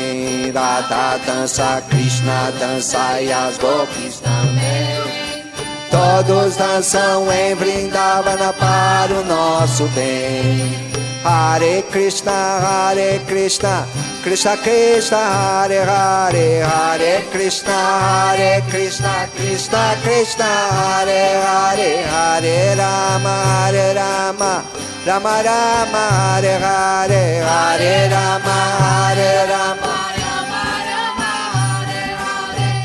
Radha 0.57 1.19
dança, 1.23 1.83
Krishna 1.87 2.51
dança 2.59 3.21
e 3.21 3.31
as 3.31 3.59
gopis 3.59 4.19
também. 4.19 5.37
Todos 5.91 6.55
dançam 6.55 7.31
em 7.31 7.53
Vrindavana 7.53 8.51
para 8.53 9.13
o 9.13 9.23
nosso 9.23 9.83
bem. 9.89 10.73
Hare 11.23 11.83
Krishna, 11.91 12.31
Hare 12.31 13.21
Krishna, 13.27 13.85
Krishna 14.23 14.57
Krishna, 14.57 15.17
Hare 15.17 15.83
Hare, 15.85 16.63
Hare 16.63 17.21
Krishna, 17.31 17.73
Hare 17.73 18.63
Krishna, 18.71 19.29
Krishna 19.35 19.95
Krishna, 20.01 20.45
Hare 20.45 21.39
Hare, 21.39 22.03
Hare 22.03 22.75
Rama, 22.75 23.43
Hare 23.45 23.93
Rama. 23.93 24.63
Rama 25.07 25.41
Rama 25.41 26.09
Hare 26.11 26.59
Hare 26.59 27.41
Hare 27.41 28.09
Rama 28.11 28.57
Hare 28.81 29.47
Rama 29.47 29.76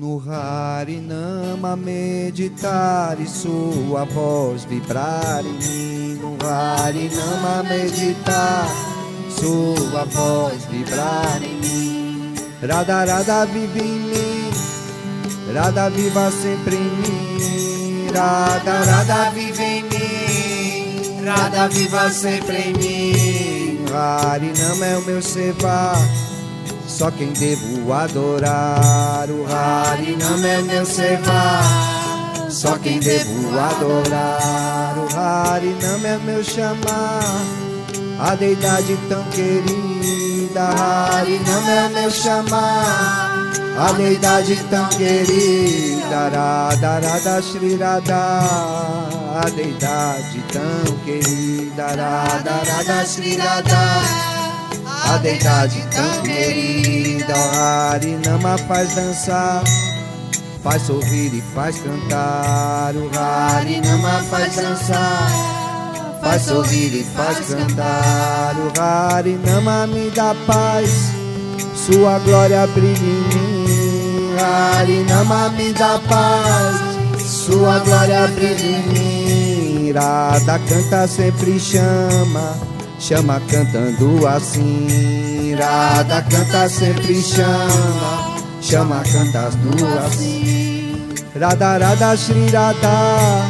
No 0.00 0.18
Harinama 0.18 1.76
meditar 1.76 3.20
e 3.20 3.26
sua 3.26 4.06
voz 4.06 4.64
vibrar 4.64 5.44
em 5.44 5.52
mim. 5.52 6.18
No 6.22 6.38
Harinama 6.42 7.62
meditar, 7.64 8.66
sua 9.28 10.06
voz 10.06 10.64
vibrar 10.70 11.42
em 11.42 11.54
mim. 11.54 12.34
Radha 12.66 13.04
Radha 13.04 13.44
vive 13.44 13.80
em 13.80 14.00
mim, 14.00 14.50
Radha 15.52 15.90
viva 15.90 16.30
sempre 16.30 16.76
em 16.76 16.90
mim. 17.02 18.06
Radha 18.14 18.82
Radha 18.82 19.30
vive 19.32 19.62
em 19.62 19.82
mim, 19.82 21.24
Radha 21.26 21.68
viva 21.68 22.08
sempre 22.08 22.56
em 22.56 22.72
mim. 22.72 23.84
Harinama 23.94 24.86
é 24.86 24.96
o 24.96 25.02
meu 25.02 25.20
seva 25.20 25.92
só 27.00 27.10
quem 27.10 27.32
devo 27.32 27.90
adorar. 27.94 29.26
O 29.30 29.44
Harinam 30.30 30.46
é 30.46 30.62
meu 30.62 30.86
seva, 30.86 31.60
só 32.48 32.78
quem 32.78 33.00
devo 33.00 33.50
adorar. 33.58 34.94
O 34.96 35.16
Harinam 35.16 36.06
é 36.06 36.18
meu 36.18 36.44
chamar, 36.44 37.44
a 38.20 38.34
deidade 38.36 38.96
tão 39.08 39.24
querida. 39.24 40.68
Harinam 40.68 41.68
é 41.68 41.88
meu 41.88 42.10
chamar, 42.12 43.50
a 43.76 43.92
deidade 43.92 44.56
tão 44.70 44.88
querida. 44.90 46.28
Radha 46.32 47.00
Radha 47.00 47.42
Shri 47.42 47.74
Radha, 47.74 48.40
a 49.34 49.50
deidade 49.50 50.44
tão 50.52 50.96
querida. 51.04 51.86
Radha 51.86 52.72
Radha 52.72 53.04
Shri 53.04 53.36
Radha 53.36 54.30
a 55.12 55.16
deidade 55.18 55.84
tão 55.90 56.22
querida. 56.22 57.34
O 57.34 57.58
Harinama 57.58 58.56
faz 58.58 58.94
dançar, 58.94 59.64
faz 60.62 60.82
sorrir 60.82 61.34
e 61.34 61.42
faz 61.54 61.78
cantar. 61.78 62.94
O 62.94 63.10
Harinama 63.18 64.22
faz 64.30 64.56
dançar, 64.56 66.20
faz 66.22 66.42
sorrir 66.42 66.94
e 66.94 67.04
faz 67.04 67.38
cantar. 67.48 68.54
O 68.56 68.80
Harinama 68.80 69.86
me 69.86 70.10
dá 70.10 70.34
paz, 70.46 70.90
sua 71.74 72.18
glória 72.20 72.66
brilha 72.68 72.96
em 72.96 73.34
mim. 73.34 74.36
Harinama 74.38 75.48
me 75.50 75.72
dá 75.72 76.00
paz, 76.08 77.22
sua 77.24 77.78
glória 77.80 78.26
brilha 78.28 78.76
em 78.76 78.88
mim. 78.88 79.86
Irada 79.88 80.58
canta 80.68 81.06
sempre 81.08 81.58
chama 81.58 82.70
chama 83.00 83.40
cantando 83.48 84.26
assim. 84.26 85.54
Radha 85.58 86.22
canta 86.22 86.68
sempre 86.68 87.20
chama, 87.20 88.39
chama 88.60 89.02
cantando 89.02 89.86
assim. 90.06 90.96
Radha 91.38 91.78
Radha 91.78 92.16
Shri 92.16 92.50
Radha, 92.50 93.48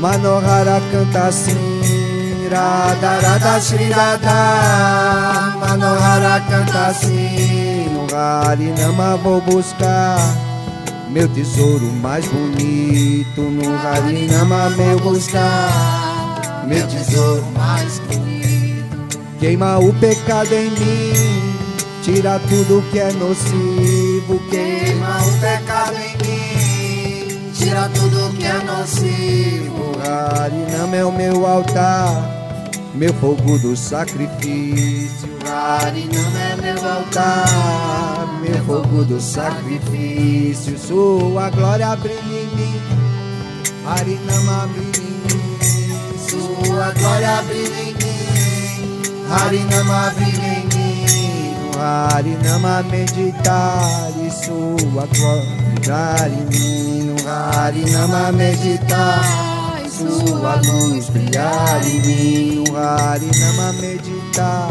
Manohara 0.00 0.80
canta 0.90 1.26
assim. 1.26 2.48
Radha 2.50 3.20
Radha 3.20 3.60
Shri 3.60 3.90
Radha, 3.90 5.56
Manohara 5.60 6.40
canta 6.48 6.86
assim. 6.86 7.88
No 7.92 8.06
Harinama 8.16 9.16
vou 9.18 9.40
buscar 9.42 10.18
meu 11.10 11.28
tesouro 11.28 11.92
mais 12.00 12.26
bonito. 12.26 13.40
No 13.40 13.76
Harinama 13.76 14.70
meu 14.70 14.98
buscar 15.00 16.64
meu 16.66 16.86
tesouro 16.86 17.44
mais 17.54 17.98
bonito. 18.00 19.18
Queima 19.38 19.78
o 19.78 19.92
pecado 19.94 20.52
em 20.52 20.70
mim, 20.70 21.54
tira 22.02 22.40
tudo 22.48 22.82
que 22.90 22.98
é 22.98 23.12
nocivo. 23.12 24.07
Queima 24.20 25.22
o 25.22 25.40
pecado 25.40 25.94
em 25.96 26.16
mim, 26.26 27.52
tira 27.54 27.88
tudo 27.94 28.36
que 28.36 28.44
é 28.44 28.58
nocivo. 28.64 29.92
Harinam 30.02 30.92
é 30.92 31.04
o 31.04 31.12
meu 31.12 31.46
altar, 31.46 32.68
meu 32.94 33.14
fogo 33.14 33.58
do 33.60 33.76
sacrifício. 33.76 35.28
Harinam 35.46 36.36
é 36.36 36.56
meu 36.60 36.90
altar, 36.90 38.40
meu 38.42 38.64
fogo 38.64 39.04
do 39.04 39.20
sacrifício. 39.20 40.76
Sua 40.76 41.48
glória 41.50 41.94
brilha 41.94 42.18
em 42.18 42.56
mim, 42.56 42.80
Harinama 43.86 44.66
brilha 44.66 44.98
em 44.98 45.12
mim. 45.12 46.18
Sua 46.28 46.90
glória 46.90 47.42
brilha 47.42 47.82
em 47.82 47.94
mim. 47.94 47.98
Harinama 49.30 50.10
brilha 50.16 50.58
em 50.58 50.62
mim, 50.62 50.67
Harinama 51.78 52.82
meditar 52.84 54.10
e 54.26 54.30
sua 54.30 55.06
glória 55.06 56.28
em 56.28 56.44
mim, 56.46 57.02
no 57.04 57.28
Harinama 57.28 58.32
meditar 58.32 59.58
sua 59.98 60.54
luz 60.56 61.08
brilhar 61.08 61.84
em 61.84 62.00
mim, 62.02 62.64
no 62.68 62.76
Harinama 62.76 63.72
meditar, 63.74 64.70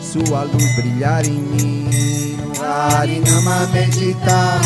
sua 0.00 0.42
luz 0.42 0.76
brilhar 0.76 1.24
em 1.24 1.40
mim, 1.40 2.36
no 2.36 2.64
Harinama 2.64 3.66
meditar, 3.68 4.60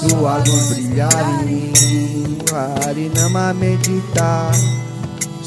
sua 0.00 0.38
luz 0.38 0.68
brilhar 0.70 1.42
em 1.42 1.44
mim, 1.44 2.38
no 2.38 2.56
Harinama 2.56 3.52
meditar, 3.54 4.52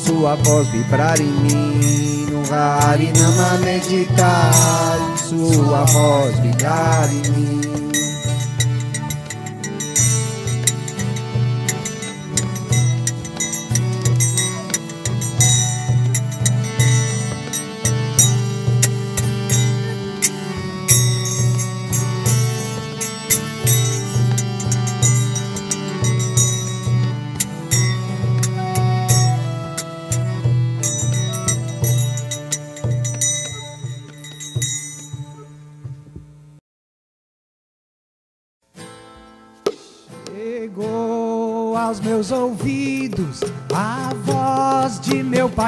sua 0.06 0.36
voz 0.36 0.68
vibrar 0.70 1.20
em 1.20 1.26
mim. 1.26 2.44
Harinama 2.50 3.58
meditar 3.64 5.00
sua 5.18 5.84
voz 5.86 6.36
brilhar 6.40 7.10
em 7.12 7.32
mim. 7.32 7.71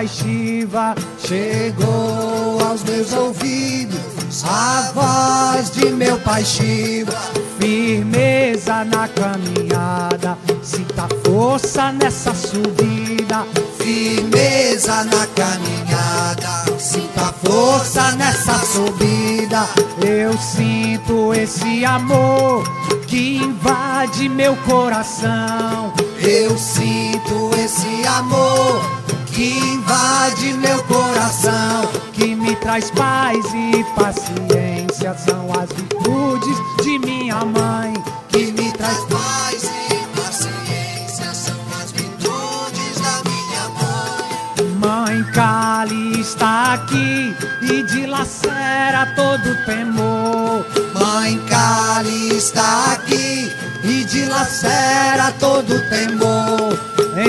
Shiva. 0.08 0.96
Chegou 1.20 2.60
aos 2.68 2.84
meus 2.84 3.14
ouvidos 3.14 4.44
a 4.44 4.92
voz 4.94 5.72
de 5.72 5.92
meu 5.92 6.18
pai 6.20 6.44
Shiva. 6.44 7.18
Firmeza 7.60 8.84
na 8.86 9.08
caminhada, 9.08 10.38
sinta 10.62 11.08
força 11.24 11.92
nessa 11.92 12.34
subida. 12.34 13.46
Firmeza 13.78 15.04
na 15.06 15.28
caminhada, 15.28 16.80
sinta 16.80 17.34
força 17.44 18.12
nessa 18.14 18.58
subida. 18.66 19.68
Eu 20.02 20.38
sinto 20.38 21.34
esse 21.34 21.86
amor 21.86 22.64
que 23.08 23.38
invade 23.38 24.28
meu 24.30 24.56
coração. 24.58 25.94
Eu 26.20 26.58
sinto 26.58 27.52
esse 27.64 28.08
amor 28.08 29.04
que 29.34 29.58
invade 29.58 30.54
meu 30.54 30.82
coração, 30.84 31.90
que 32.14 32.36
me 32.36 32.56
traz 32.58 32.92
paz 32.92 33.44
e 33.54 33.84
paciência. 33.96 35.16
São 35.18 35.50
as 35.60 35.70
virtudes 35.72 36.58
de 36.84 37.00
minha 37.00 37.44
mãe, 37.44 37.94
que 38.30 38.52
me 38.52 38.72
traz 38.74 39.00
paz 39.06 39.64
e 39.90 39.96
paciência. 40.16 41.34
São 41.34 41.56
as 41.82 41.92
virtudes 41.92 43.02
da 43.02 43.22
minha 43.30 43.70
mãe. 43.80 45.16
Mãe 45.16 45.24
Kali 45.34 46.22
está 46.22 46.74
aqui 46.74 47.36
e 47.64 47.84
dilacera 47.84 49.14
todo 49.16 49.66
temor. 49.66 50.66
Mãe 50.94 51.40
Kali 51.50 52.38
está 52.38 52.94
aqui 52.94 53.52
e 53.84 54.04
dilacera 54.06 55.34
todo 55.40 55.74
temor, 55.90 56.78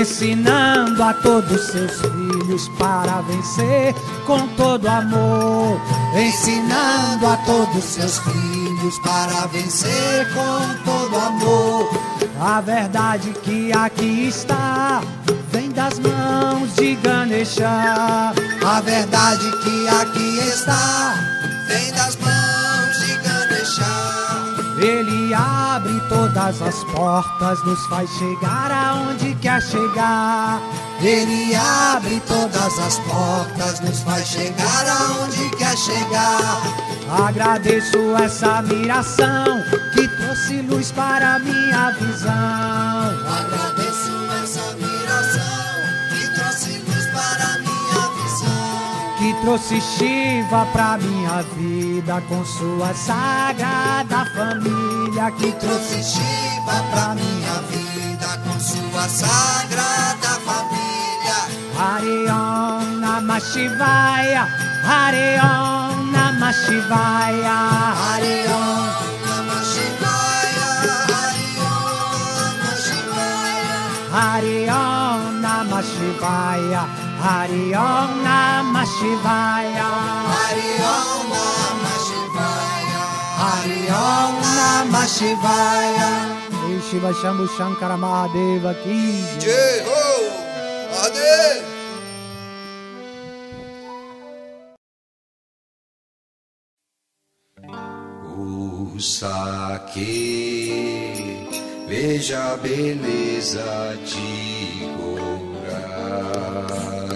ensinando 0.01 1.03
a 1.03 1.15
todos 1.15 1.61
seus 1.67 2.01
filhos 2.01 2.69
para 2.79 3.21
vencer 3.23 3.95
com 4.27 4.47
todo 4.57 4.87
amor, 4.87 5.81
ensinando 6.17 7.27
a 7.27 7.37
todos 7.39 7.85
seus 7.85 8.19
filhos 8.19 8.99
para 9.01 9.47
vencer 9.47 10.27
com 10.35 10.85
todo 10.85 11.17
amor. 11.17 11.89
A 12.41 12.61
verdade 12.61 13.33
que 13.43 13.73
aqui 13.73 14.29
está 14.29 15.03
vem 15.51 15.71
das 15.71 15.99
mãos 15.99 16.75
de 16.75 16.95
Ganesha. 16.97 18.33
A 18.65 18.81
verdade 18.81 19.51
que 19.63 19.89
aqui 19.89 20.39
está 20.49 21.15
vem 21.69 21.93
das 21.93 22.17
mãos. 22.17 22.54
Ele 24.85 25.33
abre 25.33 25.99
todas 26.11 26.61
as 26.61 26.85
portas, 26.85 27.65
nos 27.65 27.87
faz 27.87 28.11
chegar 28.19 28.71
aonde 28.71 29.35
quer 29.37 29.63
chegar. 29.63 30.61
Ele 31.01 31.55
abre 31.55 32.21
todas 32.29 32.79
as 32.79 32.99
portas, 32.99 33.81
nos 33.81 34.01
faz 34.03 34.27
chegar 34.29 34.87
aonde 34.87 35.49
quer 35.57 35.75
chegar. 35.79 36.61
Agradeço 37.27 37.97
essa 38.23 38.59
admiração 38.59 39.45
que 39.95 40.07
trouxe 40.07 40.61
luz 40.61 40.93
para 40.93 41.39
minha 41.39 41.91
visão. 41.93 42.94
Trouxe 49.45 49.79
Shiva 49.79 50.67
pra 50.73 50.97
minha 50.97 51.43
vida 51.55 52.23
com 52.29 52.43
sua 52.45 52.95
sagrada 52.95 54.25
família. 54.35 55.31
Que 55.33 55.53
trouxe 55.53 56.03
Shiva 56.03 56.83
pra 56.91 57.15
minha 57.15 57.61
vida 57.69 58.39
com 58.43 58.59
sua 58.59 59.07
sagrada 59.07 60.41
família. 60.47 61.41
Hare 61.77 62.31
Om 62.31 63.01
Namah 63.01 63.41
Shivaya, 63.41 64.49
Hare 64.83 65.41
Om 65.41 66.11
Namah 66.11 66.53
Shivaya, 66.53 67.57
Hare 68.01 68.47
Om 68.49 69.05
Namah 69.29 69.65
Shivaya, 69.73 70.71
Namah 75.43 75.83
Shivaya. 75.83 77.04
Hare 77.25 77.65
Om 77.73 78.11
Namah 78.27 78.85
Shivaya, 78.95 79.89
Hare 80.33 80.71
Om 80.93 81.25
Namah 81.33 81.99
Shivaya, 82.07 83.03
Hare 83.41 83.81
Om 84.09 84.35
Namah 84.59 85.09
Shivaya. 85.17 86.11
Shiva 86.91 87.13
Shambhu 87.15 87.47
Shankara 87.57 87.97
Mahadeva 87.97 88.73
ki 88.83 89.01
jai. 89.43 89.77
Ho! 89.87 90.05
Ade! 91.05 91.39
O 98.37 99.01
saque, 99.01 100.15
veja 101.89 102.53
a 102.53 102.57
beleza 102.59 103.97
de 104.11 104.74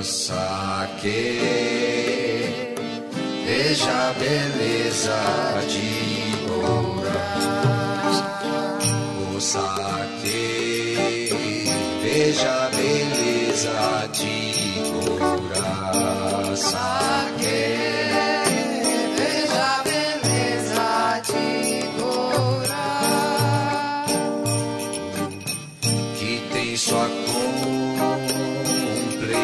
Saque, 0.03 1.40
veja 3.44 4.09
a 4.09 4.12
beleza 4.12 5.20
de 5.68 6.46
Goura. 6.46 7.20
O 9.34 9.40
saque, 9.40 11.30
veja 12.03 12.66
a 12.66 12.68
beleza 12.70 14.09
de 14.12 14.36
Goura. 14.92 16.57
Saque. 16.57 17.97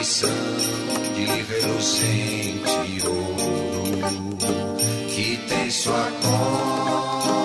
Compleição 0.04 0.28
de 1.14 1.24
reluzente 1.24 3.06
ouro, 3.06 3.84
que 5.08 5.38
tem 5.48 5.70
sua 5.70 6.10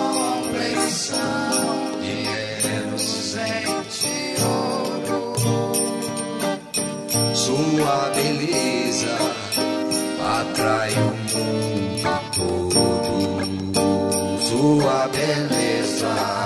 compleição 0.05 1.15
de 2.01 2.15
reluzente 2.67 4.35
ouro. 4.43 5.33
Sua 7.33 8.09
beleza 8.13 9.15
atrai 10.41 10.91
o 10.95 11.15
mundo 11.31 12.11
todo. 12.35 12.81
Sua 14.41 15.07
beleza 15.07 16.38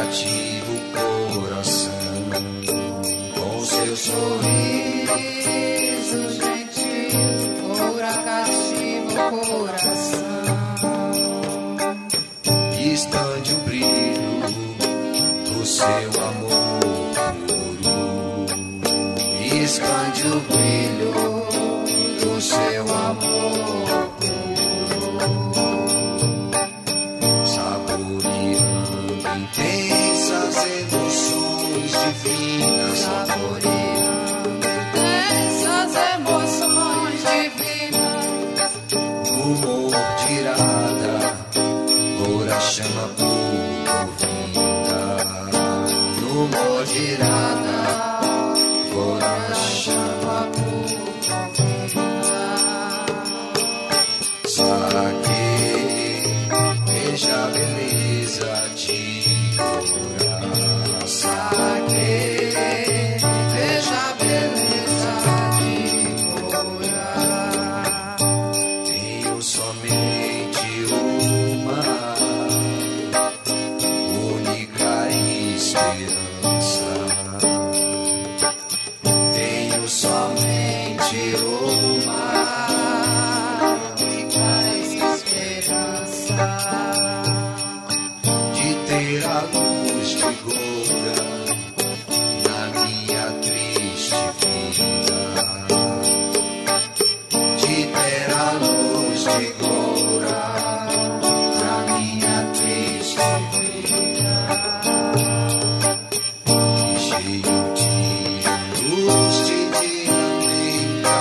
got. 0.00 0.69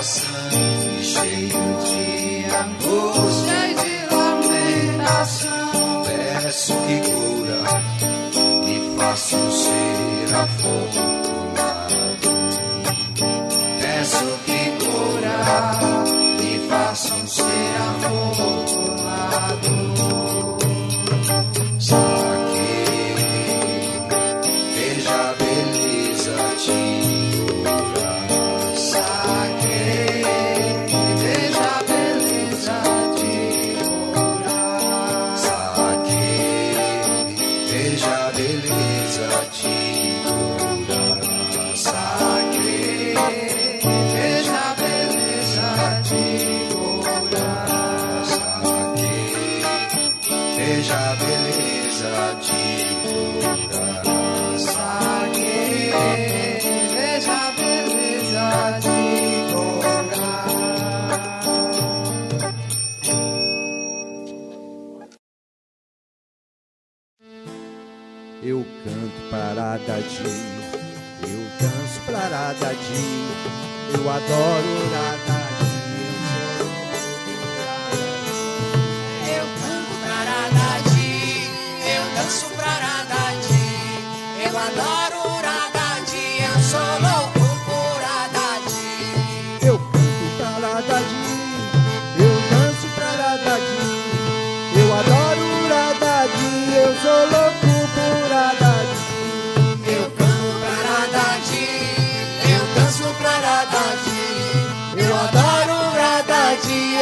E 0.01 1.03
cheio 1.03 1.49
de 1.83 2.45
angústia 2.55 3.53
cheio 3.59 3.75
de 3.75 4.15
lamentação. 4.15 6.03
peço 6.05 6.73
que 6.87 6.97
cura 7.11 7.59
me 8.63 8.97
faça 8.97 9.37
ser 9.51 10.35
afortunado. 10.35 11.18
Eu 73.99 74.09
adoro 74.09 74.88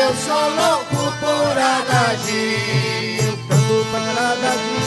eu 0.07 0.15
sou 0.15 0.49
louco 0.55 1.11
por 1.19 1.51
Radadi. 1.57 3.19
Eu 3.27 3.35
canto 3.49 3.77
para 3.91 4.11
Radadi, 4.17 4.79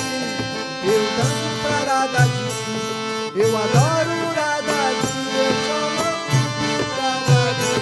eu 0.85 1.03
danço 1.17 1.49
para 1.63 1.81
Radadi, 1.93 2.49
eu 3.37 3.51
adoro 3.57 4.17
Radadi, 4.39 5.13
eu 5.37 5.53
sou 5.67 5.85
louco 5.99 6.39
por 6.57 6.97
Radadi. 6.97 7.73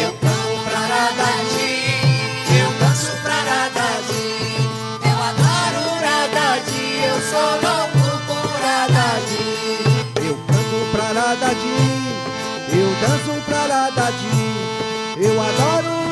Eu 0.00 0.10
canto 0.22 0.52
pra 0.64 0.80
Radadi, 0.94 1.72
eu 2.58 2.68
danço 2.80 3.12
pra 3.22 3.38
Radadi, 3.50 4.26
eu 5.04 5.18
adoro 5.28 5.84
Radadi, 6.06 6.84
eu 7.04 7.18
sou 7.30 7.52
louco 7.66 8.04
por 8.26 8.48
Radadi. 8.64 9.44
Eu 10.26 10.34
canto 10.48 10.78
pra 10.92 11.06
Radadi, 11.20 11.76
eu 12.72 12.88
danço 13.02 13.32
pra 13.44 13.60
Radadi, 13.66 14.36
eu 15.18 15.34
adoro 15.38 16.06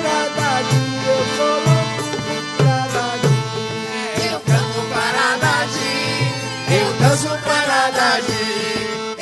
eu 7.15 7.21
danço 7.21 7.29
pra 7.45 7.55
Radadi, 7.55 8.43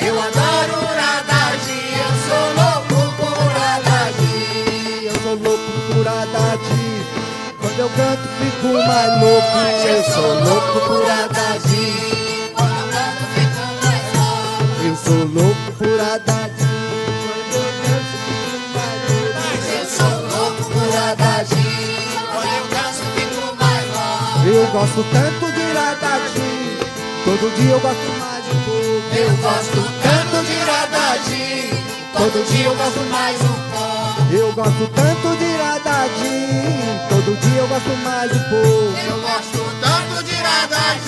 eu 0.01 0.19
adoro 0.19 0.77
Radadi, 0.97 1.81
eu 1.93 2.11
sou 2.25 2.45
louco 2.57 2.97
por 3.17 3.37
Radadi. 3.53 4.35
Eu 5.05 5.13
sou 5.21 5.35
louco 5.35 5.71
por 5.87 6.03
Radadi, 6.03 6.85
quando 7.61 7.79
eu 7.79 7.89
canto 7.89 8.27
fico 8.39 8.67
mais 8.73 9.11
louco. 9.21 9.57
Eu 9.85 10.03
sou 10.11 10.33
louco 10.43 10.79
por 10.87 11.03
Radadi, 11.05 11.87
Quando 12.55 12.77
eu 12.79 12.87
canto 12.89 13.23
fico 13.35 13.61
mais 13.83 14.05
louco. 14.17 14.81
eu 14.83 14.95
sou 14.95 15.21
louco 15.27 15.71
por 15.77 15.83
quando 15.83 16.63
eu 19.69 19.85
sou 19.85 20.13
louco 20.31 20.63
por 20.71 20.89
Haddad 20.97 21.49
Quando 22.33 22.53
eu 22.53 22.65
danço 22.73 23.03
fico 23.15 23.41
mais 23.59 23.85
louco. 23.93 24.47
Eu 24.47 24.65
gosto 24.71 25.01
tanto 25.11 25.45
de 25.51 25.65
Radadi, 25.73 26.32
todo 27.25 27.55
dia 27.55 27.71
eu 27.71 27.79
gosto 27.79 28.19
mais 28.19 28.45
um 28.45 28.59
pouco. 28.65 29.15
Eu 29.15 29.37
gosto 29.37 29.81
tanto 30.03 30.45
de 30.45 30.57
Haddad. 30.69 31.29
Todo 32.13 32.45
dia 32.47 32.65
eu 32.65 32.75
gosto 32.75 32.99
mais 33.09 33.41
um 33.41 33.47
pouco. 33.47 33.83
Eu 34.31 34.51
gosto 34.53 34.87
tanto 34.95 35.37
de 35.37 35.55
Radadi, 35.57 36.47
todo 37.09 37.37
dia 37.39 37.59
eu 37.59 37.67
gosto 37.67 37.89
mais 38.03 38.31
um 38.31 38.39
pouco. 38.49 38.97
Eu 39.07 39.21
gosto 39.21 39.59
tanto 39.81 40.23
de 40.23 40.35
Haddad. 40.35 41.05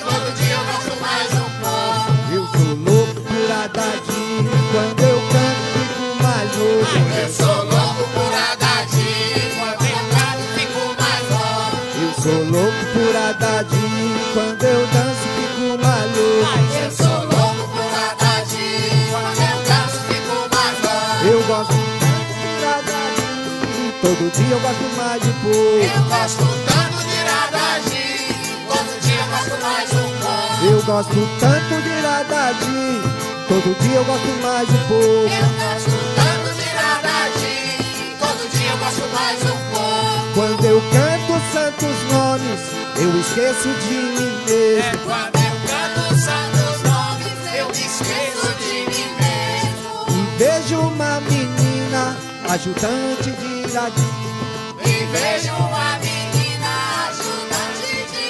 Todo 0.00 0.34
dia 0.36 0.54
eu 0.54 0.64
gosto 0.64 1.00
mais 1.00 1.32
um 1.32 1.50
pouco. 1.60 2.12
Eu 2.34 2.46
sou 2.48 2.74
louco 2.84 3.20
por 3.20 3.48
Radadi, 3.48 4.13
todo 24.14 24.30
dia 24.30 24.54
eu 24.54 24.60
gosto 24.60 24.96
mais 24.96 25.22
um 25.24 25.32
pouco. 25.42 25.84
Eu 25.84 26.02
gosto 26.08 26.44
tanto 26.66 26.98
de 27.02 27.18
Haddad 27.26 27.90
Todo 28.68 29.00
dia 29.00 29.20
eu 29.20 29.26
gosto 29.26 29.56
mais 29.60 29.92
um 29.92 30.08
pouco 30.20 30.64
Eu 30.64 30.82
gosto 30.82 31.28
tanto 31.40 31.82
de 31.82 31.94
Radadi, 32.00 33.02
todo 33.48 33.76
dia 33.80 33.96
eu 33.96 34.04
gosto 34.04 34.32
mais 34.42 34.68
um 34.68 34.78
pouco. 34.88 35.34
Eu 35.34 35.48
gosto 35.58 35.90
tanto 36.14 36.48
de 36.54 36.68
Haddad 36.78 37.42
Todo 38.20 38.42
dia 38.52 38.70
eu 38.70 38.78
gosto 38.78 39.04
mais 39.12 39.42
um 39.42 39.58
pouco 39.74 40.34
Quando 40.34 40.64
eu 40.64 40.80
canto 40.92 41.32
santos 41.52 41.96
nomes, 42.12 42.60
eu 42.96 43.20
esqueço 43.20 43.68
de 43.68 43.94
mim 43.94 44.32
mesmo. 44.46 44.98
Quando 45.04 45.36
eu 45.36 45.54
canto 45.66 46.14
santos 46.20 46.82
nomes 46.82 47.38
Eu 47.58 47.70
esqueço 47.70 48.48
de 48.60 48.74
mim 48.90 49.08
mesmo 49.18 50.06
E 50.08 50.38
vejo 50.38 50.78
uma 50.78 51.20
menina, 51.20 52.16
ajudante 52.48 53.30
de 53.30 53.53
E 53.74 53.76
vejo 53.76 55.52
uma 55.52 55.98
menina 55.98 56.72
ajudante 57.08 58.06
de 58.08 58.24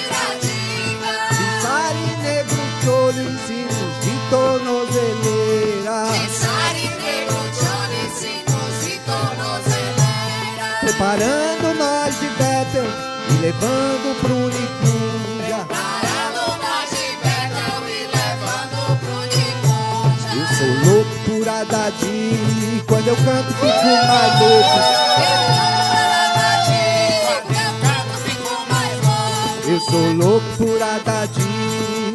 Sari 1.61 2.09
negro 2.23 2.63
de 2.81 2.89
olho 2.89 3.21
em 3.21 3.37
sinos 3.45 3.93
de 4.01 4.13
tornozeleira. 4.31 5.97
De 6.13 6.25
sari 6.33 6.87
negro, 6.99 7.37
Johnny, 7.53 8.03
sinos 8.17 8.77
e 8.87 8.97
tornozeleira 9.05 10.65
Preparando 10.81 11.67
nós 11.77 12.19
de 12.19 12.27
Bethel 12.29 12.89
e 13.29 13.33
levando 13.43 14.09
pro 14.21 14.49
Nicunga. 14.49 15.61
Parando 15.69 16.41
nós 16.57 16.89
de 16.89 17.05
Betel 17.21 17.85
e 17.87 18.01
levando 18.17 18.81
pro 18.99 19.17
Nicunja 19.29 20.33
Eu 20.33 20.45
sou 20.57 20.73
louco 20.91 21.15
por 21.25 21.45
Haddadi, 21.47 22.64
quando 23.05 23.09
eu 23.09 23.15
canto 23.17 23.53
fico. 23.53 23.85
Eu 29.67 29.79
sou 29.81 30.13
louco 30.13 30.45
por 30.57 30.81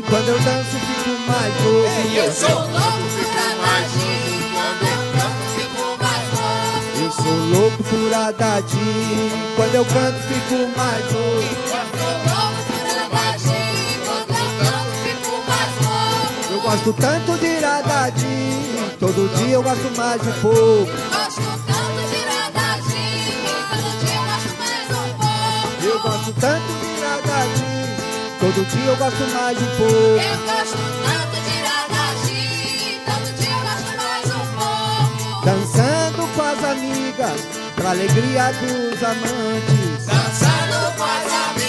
quando 0.09 0.29
eu 0.29 0.41
danço 0.41 0.77
fico 0.81 1.11
mais 1.29 1.55
louco. 1.63 1.91
Eu 2.17 2.33
sou 2.33 2.49
louco 2.49 3.03
por 3.15 3.39
Adadim, 3.39 4.51
quando 4.57 4.83
eu 4.83 5.07
canto 5.15 5.45
fico 5.55 5.85
mais 6.03 6.27
louco. 6.35 7.05
Eu 7.05 7.11
sou 7.13 7.39
louco 7.61 7.83
por 7.85 8.15
Adadim, 8.15 9.31
quando 9.57 9.75
eu 9.75 9.85
canto 9.85 10.19
fico 10.29 10.57
mais 10.77 11.05
louco. 11.13 11.70
Gosto 16.63 16.93
tanto 16.93 17.39
de 17.39 17.59
Radadinho, 17.59 18.91
todo 19.01 19.29
dia 19.37 19.55
eu 19.55 19.63
gosto 19.63 19.91
mais 19.97 20.21
um 20.21 20.33
pouco. 20.41 20.93
Tanto 20.93 22.03
de 22.11 22.21
Radadinho, 22.29 23.49
todo 23.71 23.89
dia 24.01 24.15
eu 24.15 24.25
gosto 24.27 24.53
mais 24.59 24.91
um 24.91 25.09
pouco. 25.19 25.83
Eu 25.83 25.99
gosto 26.01 26.33
tanto 26.41 26.71
de 26.81 26.91
Radadinho, 27.01 27.97
todo 28.39 28.61
dia 28.69 28.87
eu 28.87 28.97
gosto 28.97 29.25
mais 29.35 29.59
um 29.59 29.67
pouco. 29.77 30.21
Eu 30.21 30.37
gosto 30.47 30.79
tanto 31.03 31.37
de 31.45 31.57
Radadinho, 31.67 33.01
todo 33.07 33.27
dia 33.39 33.51
eu 33.51 33.61
gosto 33.63 33.91
mais 33.97 34.27
um 34.27 34.45
pouco. 34.59 35.45
Dançando 35.45 36.23
com 36.35 36.43
as 36.43 36.61
amigas, 36.65 37.41
pra 37.75 37.91
alegria 37.91 38.53
dos 38.53 39.03
amantes. 39.03 40.07
Dançando 40.07 40.79
com 40.97 41.05
as 41.05 41.33
amigas. 41.33 41.60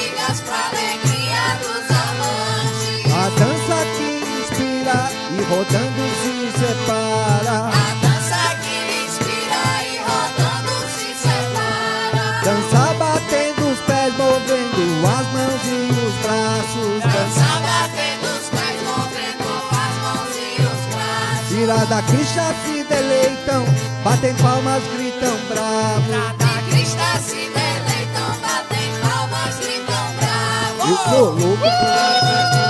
rodando 5.52 6.04
se 6.24 6.34
separa. 6.58 7.68
A 7.68 7.90
dança 8.02 8.44
que 8.64 8.76
me 8.88 8.98
inspira 9.06 9.64
e 9.84 10.00
rodando 10.00 10.76
se 10.96 11.10
separa. 11.24 12.26
Dança 12.46 12.84
batendo 12.98 13.62
os 13.70 13.80
pés, 13.80 14.12
movendo 14.16 14.84
as 15.06 15.28
mãos 15.34 15.62
e 15.66 15.92
os 15.92 16.16
braços. 16.24 17.04
Dança 17.04 17.52
batendo 17.68 18.28
os 18.40 18.48
pés, 18.50 18.80
movendo 18.88 19.50
as 19.76 19.96
mãos 20.04 20.34
e 20.40 20.62
os 20.62 20.82
braços. 20.96 21.50
Virada 21.50 22.02
cristã 22.04 22.48
se 22.66 22.84
deleitam, 22.86 23.66
batem 24.06 24.34
palmas, 24.36 24.84
gritam 24.96 25.36
bravo. 25.50 26.02
Virada 26.08 26.52
cristã 26.70 27.12
se 27.26 27.52
deleitam, 27.52 28.30
batem 28.42 28.90
palmas, 29.02 29.56
gritam 29.60 30.06
bravo. 30.16 30.80
Eu! 31.14 32.61